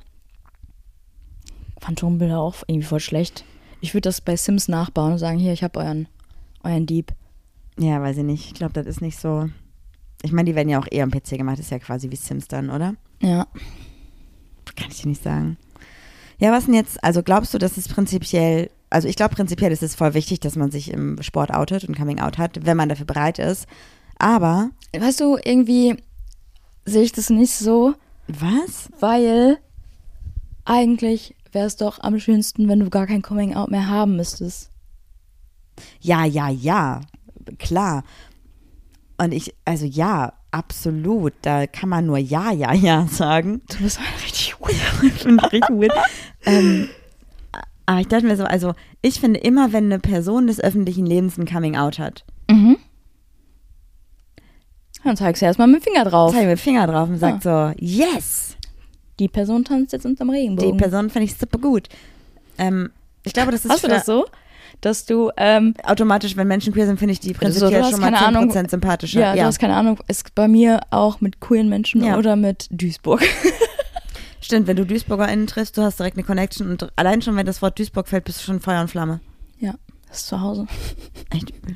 [1.81, 3.43] Phantombilder auch irgendwie voll schlecht.
[3.81, 6.07] Ich würde das bei Sims nachbauen und sagen, hier, ich habe euren,
[6.63, 7.13] euren Dieb.
[7.77, 8.45] Ja, weiß ich nicht.
[8.47, 9.49] Ich glaube, das ist nicht so.
[10.21, 12.47] Ich meine, die werden ja auch eher am PC gemacht, ist ja quasi wie Sims
[12.47, 12.95] dann, oder?
[13.21, 13.47] Ja.
[14.75, 15.57] Kann ich dir nicht sagen.
[16.37, 17.03] Ja, was denn jetzt?
[17.03, 20.55] Also glaubst du, dass es prinzipiell, also ich glaube prinzipiell ist es voll wichtig, dass
[20.55, 23.67] man sich im Sport outet und Coming Out hat, wenn man dafür bereit ist.
[24.17, 25.97] Aber, Weißt du, irgendwie
[26.85, 27.93] sehe ich das nicht so,
[28.27, 28.89] was?
[28.99, 29.57] weil
[30.65, 34.71] eigentlich wäre es doch am schönsten, wenn du gar kein Coming-out mehr haben müsstest.
[36.01, 37.01] Ja, ja, ja,
[37.59, 38.03] klar.
[39.17, 41.33] Und ich, also ja, absolut.
[41.41, 43.61] Da kann man nur ja, ja, ja sagen.
[43.69, 44.75] Du bist halt richtig weird.
[45.15, 45.93] Ich richtig weird.
[46.45, 46.89] ähm,
[47.85, 51.37] aber ich dachte mir so, also ich finde immer, wenn eine Person des öffentlichen Lebens
[51.37, 52.77] ein Coming Out hat, Mhm.
[55.03, 56.31] Dann zeigst du erstmal mit dem Finger drauf.
[56.31, 58.55] zeige ich mit dem Finger drauf und sagt so, yes,
[59.19, 60.77] Die Person tanzt jetzt unterm die Regenbogen.
[60.77, 61.89] Person finde ich super gut.
[62.57, 62.89] Ähm,
[63.23, 64.25] ich glaube, das ist Hast du das so?
[64.81, 68.01] Dass du, ähm, automatisch, wenn Menschen queer sind, finde ich die so, prinzipiell hast schon
[68.01, 68.69] mal keine 10% Ahnung.
[68.69, 69.19] sympathischer.
[69.19, 72.17] ja, du hast keine Ahnung, ist bei mir auch mit queeren Menschen Ja.
[72.17, 73.21] oder mit Duisburg.
[74.41, 77.61] Stimmt, wenn du DuisburgerInnen triffst, du hast direkt eine Connection und allein schon, wenn das
[77.63, 79.19] Wort Duisburg fällt, bist du schon Feuer und Flamme.
[79.59, 79.73] ja,
[80.07, 80.67] das ist zu Hause.
[81.31, 81.75] Echt übel.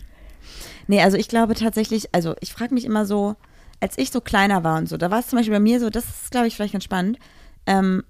[0.87, 3.35] Nee, also ich glaube tatsächlich, also ich frage mich immer so,
[3.79, 5.89] als ich so kleiner war und so, da war es zum Beispiel bei mir so,
[5.89, 7.17] das ist, glaube ich, vielleicht ganz spannend.
[7.65, 8.03] Ähm,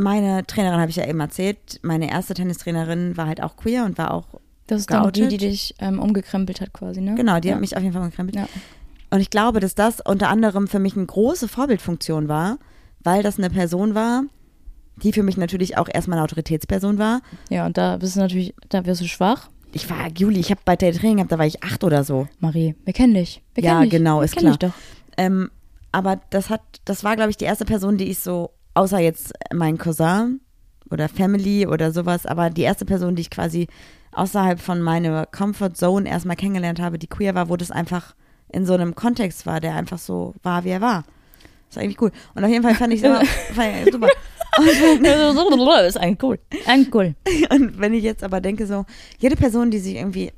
[0.00, 3.98] meine Trainerin, habe ich ja eben erzählt, meine erste Tennistrainerin war halt auch queer und
[3.98, 4.26] war auch,
[4.66, 7.14] Das ist dann die, die dich ähm, umgekrempelt hat quasi, ne?
[7.14, 7.54] genau, die ja.
[7.54, 8.36] hat mich auf jeden Fall gekrempelt.
[8.36, 8.48] Ja.
[9.10, 12.58] Und ich glaube, dass das unter anderem für mich eine große Vorbildfunktion war,
[13.02, 14.22] weil das eine Person war,
[15.02, 17.20] die für mich natürlich auch erstmal eine Autoritätsperson war.
[17.48, 19.48] ja, und da bist du natürlich, da wirst du schwach.
[19.72, 22.26] Ich war, Juli, ich habe bei der Training gehabt, da war ich acht oder so.
[22.40, 23.40] Marie, wir kennen dich.
[23.54, 23.90] Wir Ja, kennen dich.
[23.90, 24.50] genau, wir ist klar.
[24.52, 24.72] Dich doch.
[25.16, 25.50] Ähm,
[25.92, 29.32] aber das hat, das war, glaube ich, die erste Person, die ich so, außer jetzt
[29.52, 30.40] mein Cousin
[30.90, 33.68] oder Family oder sowas, aber die erste Person, die ich quasi
[34.12, 38.14] außerhalb von meiner Comfort Zone erstmal kennengelernt habe, die queer war, wo das einfach
[38.48, 41.04] in so einem Kontext war, der einfach so war, wie er war.
[41.68, 42.10] Das war eigentlich cool.
[42.34, 44.08] Und auf jeden Fall fand ich es fand ich super.
[45.86, 46.38] ist ein cool.
[46.66, 47.14] Ein cool.
[47.50, 48.84] Und wenn ich jetzt aber denke, so,
[49.18, 50.32] jede Person, die sich irgendwie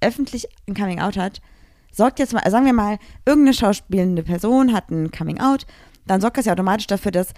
[0.00, 1.42] öffentlich ein Coming Out hat,
[1.92, 5.66] sorgt jetzt mal, sagen wir mal, irgendeine schauspielende Person hat ein Coming Out,
[6.06, 7.34] dann sorgt das ja automatisch dafür, dass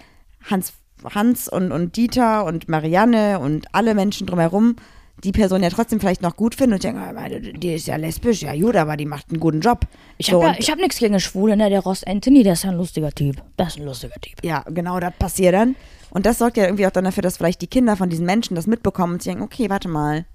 [0.49, 0.73] Hans,
[1.03, 4.75] Hans und, und Dieter und Marianne und alle Menschen drumherum
[5.23, 8.41] die Person ja trotzdem vielleicht noch gut finden und denken, ah, die ist ja lesbisch,
[8.41, 9.81] ja gut, aber die macht einen guten Job.
[10.17, 11.69] Ich So, habe ja, und- ich hab nichts gegen Schwule, ne?
[11.69, 13.35] Der Ross Anthony, der ist ja ein lustiger Typ.
[13.55, 14.33] Das ist ein lustiger Typ.
[14.43, 15.75] ja, genau, das passiert dann.
[16.09, 18.55] Und das sorgt ja irgendwie auch dann dafür, dass vielleicht die Kinder von diesen Menschen
[18.55, 20.25] das mitbekommen und denken, okay, warte mal.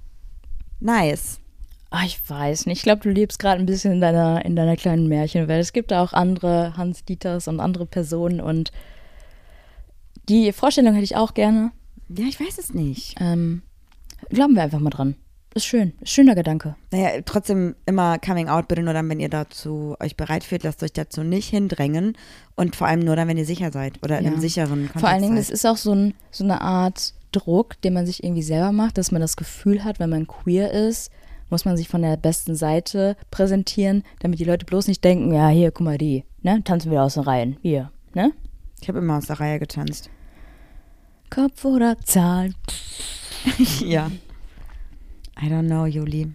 [0.81, 1.41] Nice.
[1.91, 2.79] Ah, ich weiß nicht.
[2.79, 5.63] Ich glaube, du lebst gerade ein bisschen in deiner, in deiner kleinen Märchenwelt.
[5.63, 8.71] Es gibt da auch andere Hans-Dieters und andere Personen und
[10.29, 11.73] die Vorstellung hätte ich auch gerne.
[12.09, 13.17] Ja, ich weiß es nicht.
[13.21, 13.63] Ähm,
[14.31, 15.17] glauben wir einfach mal dran.
[15.55, 15.95] Ist schön.
[16.03, 16.77] Ist schöner Gedanke.
[16.93, 20.83] Naja, trotzdem immer Coming Out, bitte nur dann, wenn ihr dazu euch bereit fühlt, lasst
[20.83, 22.17] euch dazu nicht hindrängen
[22.57, 24.33] und vor allem nur dann, wenn ihr sicher seid oder in Ja.
[24.33, 25.55] einem sicheren Kontext Vor allen Dingen, das seid.
[25.55, 29.13] ist auch so, ein, so eine Art Druck, den man sich irgendwie selber macht, dass
[29.13, 31.11] man das Gefühl hat, wenn man queer ist,
[31.49, 35.49] muss man sich von der besten Seite präsentieren, damit die Leute bloß nicht denken, ja,
[35.49, 38.33] hier, guck mal die, ne, tanzen wir aus den Reihen, hier, ne?
[38.83, 40.11] Ich habe immer aus der Reihe getanzt.
[41.31, 42.55] Kopf oder Zahl.
[43.81, 44.11] ja.
[45.41, 46.33] I don't know, Juli.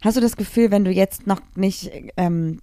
[0.00, 2.60] Hast du das Gefühl, wenn du jetzt noch nicht ähm,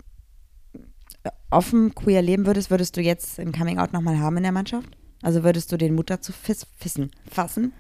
[1.49, 4.89] offen queer leben würdest, würdest du jetzt ein Coming Out nochmal haben in der Mannschaft?
[5.21, 7.73] Also würdest du den Mut dazu fiss, fissen, fassen?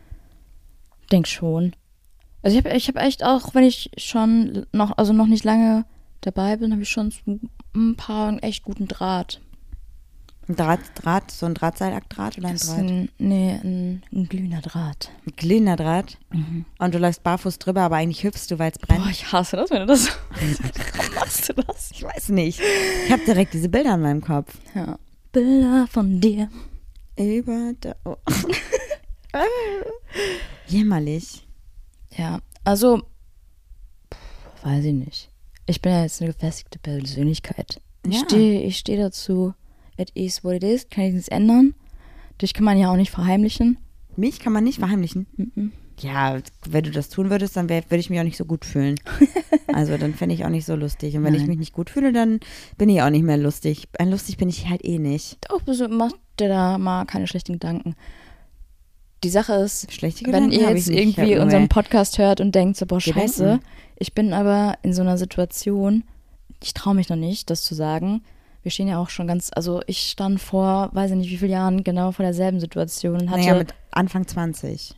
[1.11, 1.75] Denk schon.
[2.41, 5.85] Also ich habe ich hab echt auch, wenn ich schon noch, also noch nicht lange
[6.21, 7.13] dabei bin, habe ich schon
[7.75, 9.41] ein paar echt guten Draht.
[10.49, 12.79] Ein Draht, Draht, so ein Drahtseilakdraht oder ein Das ist Draht?
[12.79, 15.11] ein, nee, ein, ein glühender Draht.
[15.27, 16.17] Ein glühender Draht.
[16.79, 19.03] Und du läufst barfuß drüber, aber eigentlich hüpfst du, weil es brennt.
[19.03, 20.07] Boah, ich hasse das, wenn du das.
[20.31, 21.91] Warum machst du das?
[21.91, 22.59] ich weiß nicht.
[23.05, 24.57] Ich habe direkt diese Bilder in meinem Kopf.
[24.73, 24.97] Ja.
[25.31, 26.49] Bilder von dir.
[27.15, 27.95] Über der.
[28.05, 28.15] Oh.
[30.67, 31.47] Jämmerlich.
[32.17, 33.03] Ja, also,
[34.11, 35.29] pff, weiß ich nicht.
[35.67, 37.79] Ich bin ja jetzt eine gefestigte Persönlichkeit.
[38.03, 38.19] Ich Ja.
[38.25, 39.53] stehe ich steh dazu,
[39.99, 41.73] it is what it is, kann ich nichts ändern.
[42.41, 43.77] Dich kann man ja auch nicht verheimlichen.
[44.15, 45.27] Mich kann man nicht verheimlichen.
[45.99, 46.37] Ja,
[46.67, 48.95] wenn du das tun würdest, dann wär- würde ich mich auch nicht so gut fühlen.
[49.71, 51.15] Also dann fände ich auch nicht so lustig.
[51.15, 51.49] Und wenn ich Nein.
[51.51, 52.39] mich nicht gut fühle, dann
[52.79, 53.87] bin ich auch nicht mehr lustig.
[53.99, 55.37] Ein lustig bin ich halt eh nicht.
[55.47, 57.95] Doch, mach dir da mal keine schlechten Gedanken.
[59.23, 60.95] Die Sache ist, Schlechte wenn ihr jetzt ich.
[60.97, 63.19] Ich irgendwie unseren Podcast hört und denkt so, boah, Gedanken.
[63.27, 63.59] scheiße,
[63.97, 66.03] ich bin aber in so einer Situation,
[66.63, 68.23] ich traue mich noch nicht, das zu sagen.
[68.61, 71.53] Wir stehen ja auch schon ganz, also ich stand vor, weiß ich nicht wie viele
[71.53, 74.95] Jahren, genau vor derselben Situation und hatte naja, mit Anfang 20.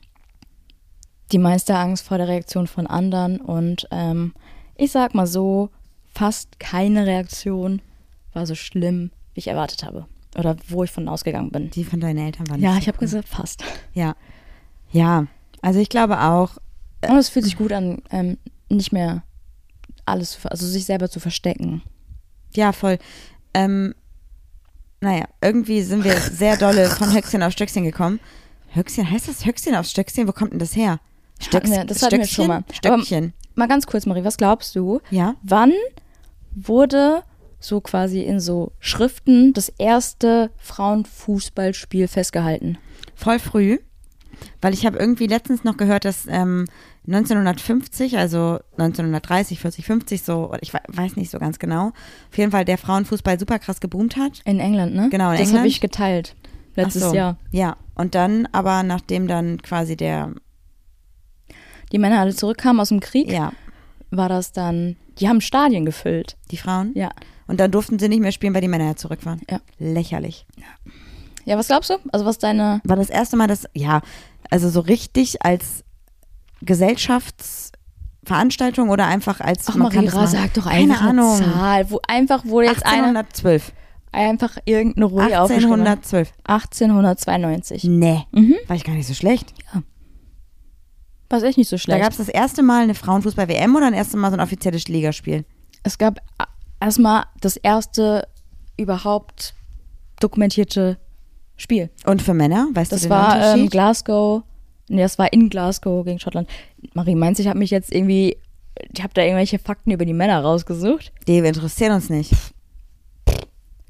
[1.32, 4.34] die meiste Angst vor der Reaktion von anderen und ähm,
[4.76, 5.70] ich sag mal so,
[6.14, 7.82] fast keine Reaktion
[8.34, 10.08] war so schlimm, wie ich erwartet habe.
[10.38, 11.70] Oder wo ich von ausgegangen bin.
[11.72, 13.64] Die von deinen Eltern waren Ja, ich habe gesagt, fast.
[13.94, 14.16] Ja.
[14.92, 15.28] Ja.
[15.62, 16.58] Also ich glaube auch,
[17.08, 18.38] Und es fühlt sich gut an, ähm,
[18.70, 19.24] nicht mehr
[20.06, 21.82] alles, also sich selber zu verstecken.
[22.56, 22.98] ja, voll.
[23.54, 23.94] Ähm,
[25.02, 28.20] naja, irgendwie sind wir sehr dolle von Höchstchen auf Stöckchen gekommen.
[28.70, 30.28] Höchstchen, heißt das Höchstchen auf Stöckchen?
[30.28, 31.00] Wo kommt denn das her?
[31.54, 32.64] Hatten wir- das hatten wir schon mal.
[32.72, 33.34] Stöckchen.
[33.56, 35.02] Mal ganz kurz, Marie, was glaubst du?
[35.10, 35.36] ja.
[35.44, 35.74] Wann
[36.56, 37.24] wurde
[37.60, 42.78] so quasi in so Schriften das erste Frauenfußballspiel festgehalten?
[43.16, 43.80] Voll früh.
[44.62, 46.66] Weil ich habe irgendwie letztens noch gehört, dass ähm,
[47.08, 51.88] 1950, also 1930, 40, 50 so, ich we- weiß nicht so ganz genau,
[52.30, 54.42] auf jeden Fall der Frauenfußball super krass geboomt hat.
[54.46, 55.10] In England, ne?
[55.10, 55.58] Genau, in das England.
[55.60, 56.36] habe ich geteilt.
[56.76, 57.14] Letztes so.
[57.14, 57.38] Jahr.
[57.52, 60.34] Ja, und dann, aber nachdem dann quasi der,
[61.92, 63.52] Die Männer alle zurückkamen aus dem Krieg, ja,
[64.12, 66.38] war das dann, die haben Stadien gefüllt.
[66.52, 66.92] die Frauen.
[66.96, 67.12] Ja.
[67.48, 69.42] Und dann durften sie nicht mehr spielen, weil die Männer ja zurück waren.
[69.50, 69.60] Ja.
[69.78, 70.46] Lächerlich.
[71.44, 71.96] Ja, was glaubst du?
[72.14, 74.02] Also was deine, War das erste Mal, dass, ja,
[74.50, 75.84] also so richtig als
[76.62, 81.38] Gesellschaftsveranstaltung oder einfach als ach das Marira, sag doch Keine einfach eine Ahnung.
[81.38, 83.74] Zahl, wo einfach, wo jetzt eine, 1812.
[84.12, 86.06] einfach irgendeine Ruhe aufgeschrieben hat.
[86.06, 86.32] 1812.
[86.44, 87.84] 1892.
[87.86, 88.56] Nee, Mhm.
[88.68, 89.54] war ich gar nicht so schlecht.
[91.30, 92.02] War echt nicht so Da schlecht.
[92.02, 95.46] gab es das erste Mal eine Frauenfußball-WM oder ein erstes Mal so ein offizielles Ligaspiel?
[95.84, 96.20] es gab
[96.80, 98.28] erstmal das erste
[98.78, 99.56] überhaupt
[100.20, 101.00] dokumentierte
[101.58, 101.90] Spiel.
[102.06, 103.72] Und für Männer, weißt Das du den war ähm, Unterschied?
[103.72, 104.44] Glasgow.
[104.92, 106.50] Nee, das war in Glasgow gegen Schottland.
[106.94, 108.38] Marie, meinst du, ich habe mich jetzt irgendwie,
[108.94, 111.12] ich habe da irgendwelche Fakten über die Männer rausgesucht?
[111.28, 112.32] Die interessieren uns nicht.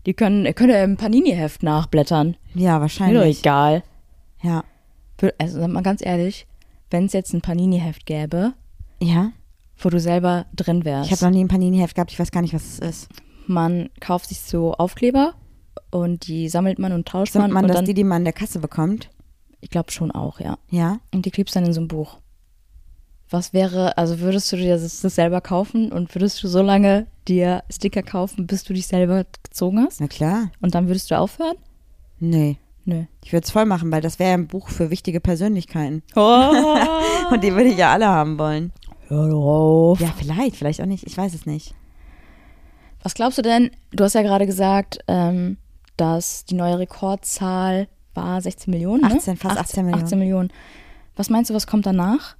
[0.05, 2.35] Die können, ja im Panini-Heft nachblättern.
[2.53, 3.39] Ja, Mir doch wahrscheinlich.
[3.39, 3.83] egal.
[4.41, 4.63] Ja.
[5.37, 6.47] Also sag mal ganz ehrlich,
[6.89, 8.53] wenn es jetzt ein Panini-Heft gäbe,
[8.99, 9.31] Ja.
[9.77, 11.11] wo du selber drin wärst.
[11.11, 13.09] Ich habe noch nie ein Panini-Heft gehabt, ich weiß gar nicht, was es ist.
[13.47, 15.33] man kauft sich so Aufkleber
[15.91, 17.51] und die sammelt man und tauscht Sagt man.
[17.53, 19.09] man, und dass dann, die, die man an der Kasse bekommt?
[19.61, 20.57] Ich glaube schon auch, ja.
[20.69, 20.99] Ja.
[21.13, 22.17] Und die klebst dann in so ein Buch.
[23.29, 27.07] Was wäre, also würdest du dir das, das selber kaufen und würdest du so lange
[27.27, 30.01] dir Sticker kaufen, bis du dich selber gezogen hast?
[30.01, 30.51] Na klar.
[30.59, 31.55] Und dann würdest du aufhören?
[32.19, 32.57] Nee.
[32.83, 33.03] Nö.
[33.23, 36.03] Ich würde es voll machen, weil das wäre ein Buch für wichtige Persönlichkeiten.
[36.15, 36.77] Oh.
[37.31, 38.73] Und die würde ich ja alle haben wollen.
[39.07, 39.99] Hör auf.
[40.01, 41.05] Ja, vielleicht, vielleicht auch nicht.
[41.05, 41.73] Ich weiß es nicht.
[43.03, 43.71] Was glaubst du denn?
[43.91, 45.57] Du hast ja gerade gesagt, ähm,
[45.95, 49.01] dass die neue Rekordzahl war 16 Millionen.
[49.01, 49.15] Ne?
[49.15, 50.03] 18, fast 18 Millionen.
[50.03, 50.53] 18 Millionen.
[51.15, 52.35] Was meinst du, was kommt danach?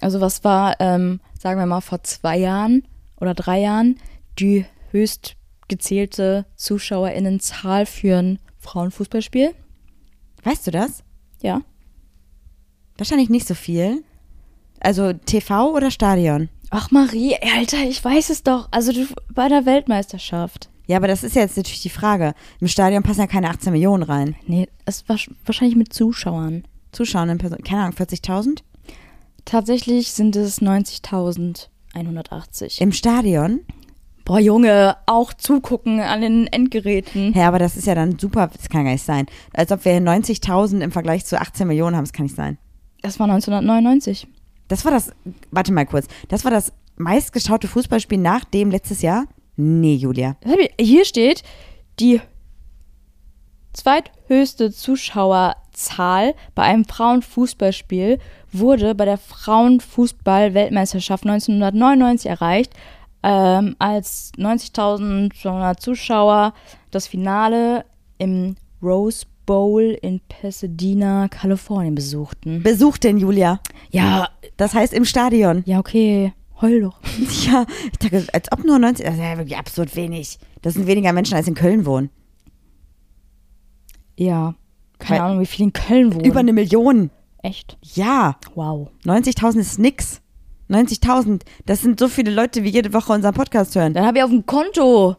[0.00, 2.86] Also was war, ähm, sagen wir mal, vor zwei Jahren
[3.20, 3.98] oder drei Jahren
[4.38, 5.36] die höchst
[5.68, 9.54] gezählte ZuschauerInnenzahl für ein Frauenfußballspiel?
[10.42, 11.04] Weißt du das?
[11.40, 11.62] Ja.
[12.98, 14.02] Wahrscheinlich nicht so viel.
[14.80, 16.48] Also TV oder Stadion?
[16.70, 18.68] Ach Marie, Alter, ich weiß es doch.
[18.70, 20.68] Also du, bei der Weltmeisterschaft.
[20.92, 22.34] Ja, aber das ist ja jetzt natürlich die Frage.
[22.60, 24.36] Im Stadion passen ja keine 18 Millionen rein.
[24.46, 25.16] Nee, es war
[25.46, 26.64] wahrscheinlich mit Zuschauern.
[26.92, 28.58] Zuschauenden Personen, keine Ahnung, 40.000?
[29.46, 32.82] Tatsächlich sind es 90.180.
[32.82, 33.60] Im Stadion?
[34.26, 37.32] Boah, Junge, auch zugucken an den Endgeräten.
[37.32, 39.24] Ja, aber das ist ja dann super, das kann gar nicht sein.
[39.54, 42.58] Als ob wir 90.000 im Vergleich zu 18 Millionen haben, das kann nicht sein.
[43.00, 44.26] Das war 1999.
[44.68, 45.12] Das war das,
[45.50, 49.24] warte mal kurz, das war das meistgeschaute Fußballspiel nach dem letztes Jahr?
[49.62, 50.36] Nee, Julia.
[50.80, 51.42] Hier steht,
[52.00, 52.20] die
[53.72, 58.18] zweithöchste Zuschauerzahl bei einem Frauenfußballspiel
[58.50, 62.72] wurde bei der Frauenfußball-Weltmeisterschaft 1999 erreicht,
[63.22, 66.54] ähm, als 90.200 Zuschauer
[66.90, 67.84] das Finale
[68.18, 72.62] im Rose Bowl in Pasadena, Kalifornien besuchten.
[72.62, 73.60] Besucht den Julia.
[73.90, 75.62] Ja, Das heißt im Stadion.
[75.66, 76.32] ja, okay.
[76.62, 76.98] Heul doch.
[77.46, 80.38] Ja, ich dachte, als ob nur 90, das ist ja wirklich absurd wenig.
[80.62, 82.08] Das sind weniger Menschen, als in Köln wohnen.
[84.16, 84.54] Ja.
[84.98, 86.24] Keine Weil- Ahnung, wie viele in Köln wohnen.
[86.24, 87.10] Über eine Million.
[87.42, 87.76] Echt?
[87.82, 88.88] Ja, Wow.
[89.04, 90.20] 90.000 ist nix.
[90.70, 93.92] 90.000, das sind so viele Leute, wie jede Woche unseren Podcast hören.
[93.94, 95.16] Dann habe ich auf dem Konto.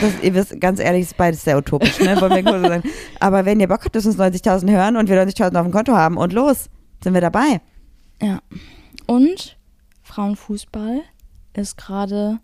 [0.00, 2.18] Das, ihr wisst, ganz ehrlich, ist beides sehr utopisch, ne?
[2.20, 2.82] Wollen wir so sagen.
[3.20, 5.92] Aber wenn ihr Bock habt, dass uns 90.000 hören und wir 90.000 auf dem Konto
[5.94, 6.70] haben und los,
[7.02, 7.60] sind wir dabei.
[8.22, 8.38] Ja.
[9.06, 9.55] Und
[10.06, 11.02] Frauenfußball
[11.54, 12.38] ist gerade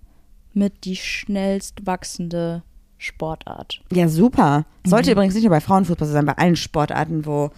[0.53, 2.63] mit die schnellst wachsende
[2.99, 3.81] Sportart.
[3.93, 4.65] Ja, super.
[4.87, 7.51] Sollte übrigens nicht nur bei Frauenfußball sein, bei allen Sportarten, wo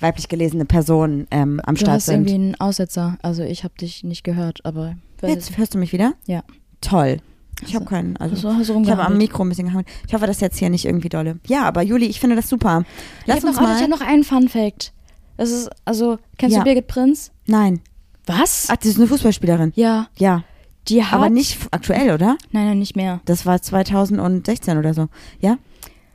[0.00, 2.14] weiblich gelesene Personen ähm, am Du Start hast sind.
[2.28, 3.18] irgendwie einen Aussetzer.
[3.22, 6.14] Also ich habe dich nicht gehört, aber Jetzt hörst du mich wieder?
[6.26, 6.42] Ja.
[6.80, 7.18] Toll.
[7.64, 8.16] Ich habe Hast du- keinen.
[8.16, 9.16] Also, hast du- hast du ich habe am?
[9.18, 9.84] Mikro ein bisschen gehauen.
[10.08, 11.38] Ich hoffe, das ist jetzt hier nicht irgendwie dolle.
[11.46, 12.82] Ja, aber Juli, ich finde das super.
[13.26, 13.76] Lass ich habe uns noch, mal.
[13.76, 14.92] ich hab noch einen Fun Fact.
[15.36, 16.62] Das ist, also, kennst Ja.
[16.62, 17.30] du Birgit Prinz?
[17.46, 17.80] Nein.
[18.26, 18.68] Was?
[18.70, 19.72] Ach, das ist eine Fußballspielerin.
[19.74, 20.44] Ja, Ja.
[20.88, 21.12] die hat.
[21.12, 22.36] Aber nicht aktuell, oder?
[22.52, 23.20] Nein, nein, nicht mehr.
[23.24, 25.08] Das war 2016 oder so.
[25.40, 25.58] Ja?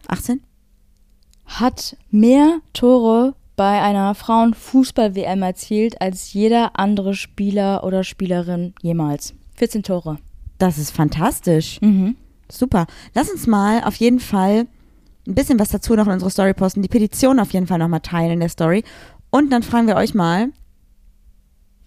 [0.08, 0.42] 18?
[1.46, 9.34] Hat mehr Tore bei einer Frauenfußball-WM erzielt als jeder andere Spieler oder Spielerin jemals.
[9.56, 10.18] 14 Tore.
[10.60, 11.80] Das ist fantastisch.
[11.82, 12.16] Mhm.
[12.50, 12.86] Super.
[13.14, 14.68] Lass uns mal auf jeden Fall
[15.28, 16.82] ein bisschen was dazu noch in unsere Story posten.
[16.82, 18.84] Die Petition auf jeden Fall nochmal teilen in der Story.
[19.30, 20.50] Und dann fragen wir euch mal.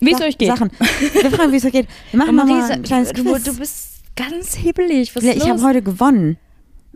[0.01, 0.49] Wie es euch geht.
[0.49, 0.71] Sachen.
[0.79, 1.89] Wir fragen, wie es euch geht.
[2.11, 3.45] Wir machen mal Marisa, ein kleines du, Quiz.
[3.45, 5.15] du bist ganz hibbelig.
[5.15, 6.39] Was ist ich habe heute gewonnen.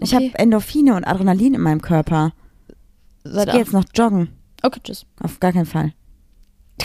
[0.00, 0.28] Ich Okay.
[0.30, 2.32] habe Endorphine und Adrenalin in meinem Körper.
[2.68, 4.28] Ich Seit gehe jetzt noch joggen.
[4.62, 5.06] Okay, tschüss.
[5.22, 5.92] Auf gar keinen Fall.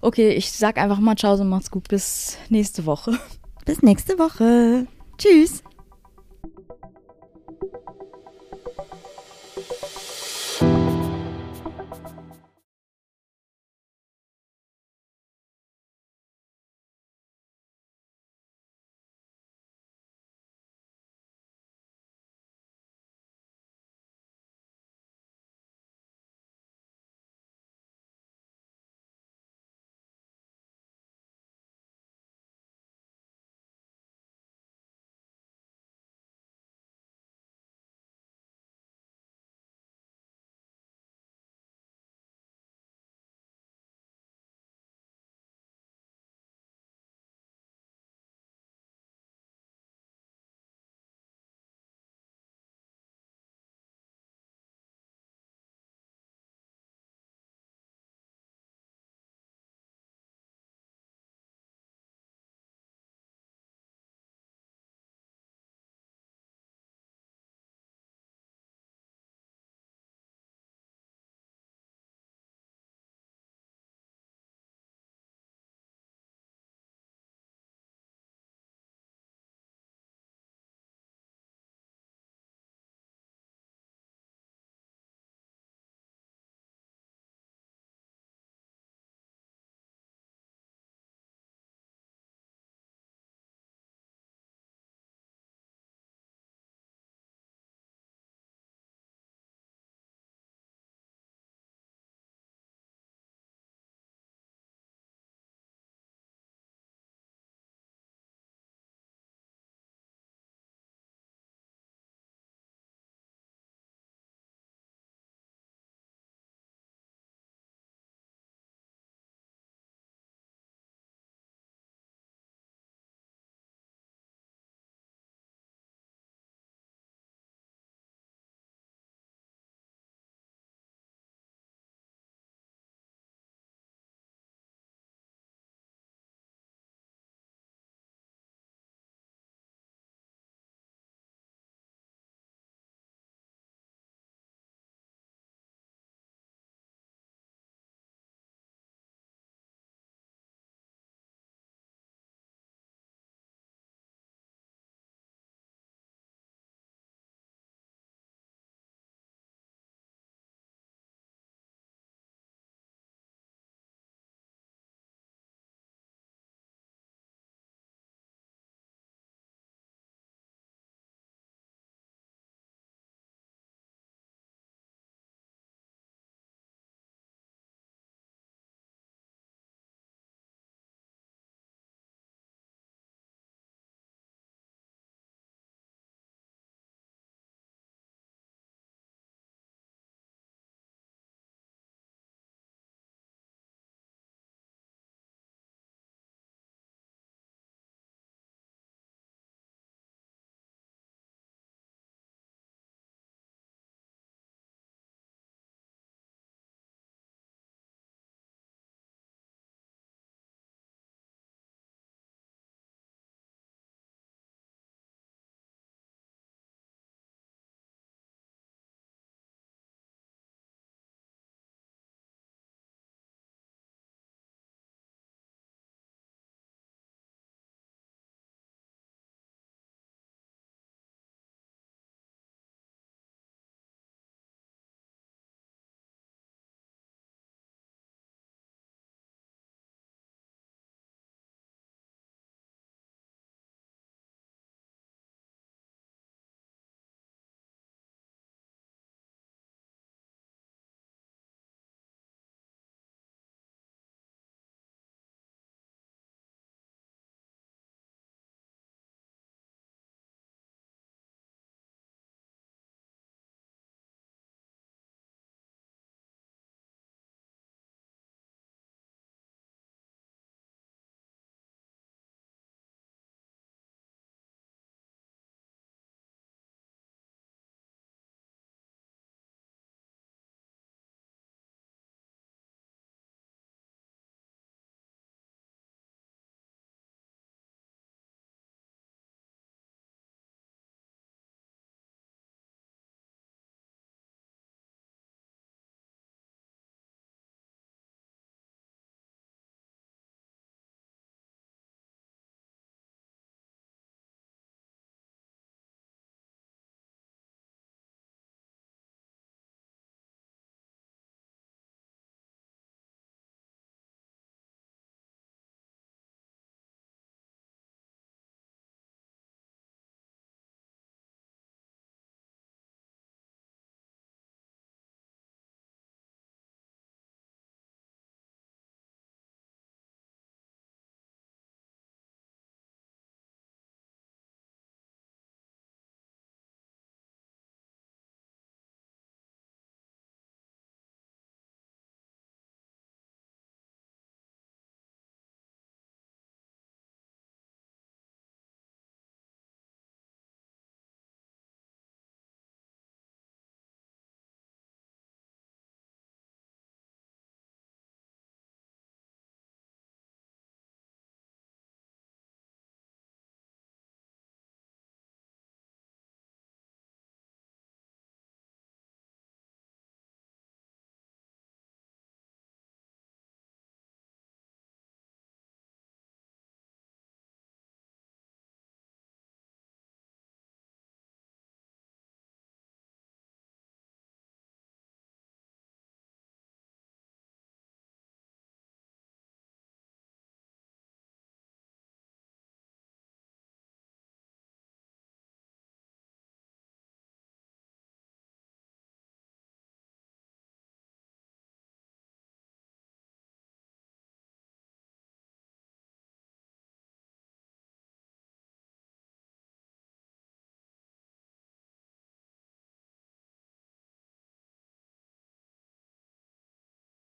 [0.00, 1.88] Okay, ich sag einfach mal Ciao und macht's gut.
[1.88, 3.18] Bis nächste Woche.
[3.64, 4.86] Bis nächste Woche.
[5.18, 5.62] Tschüss.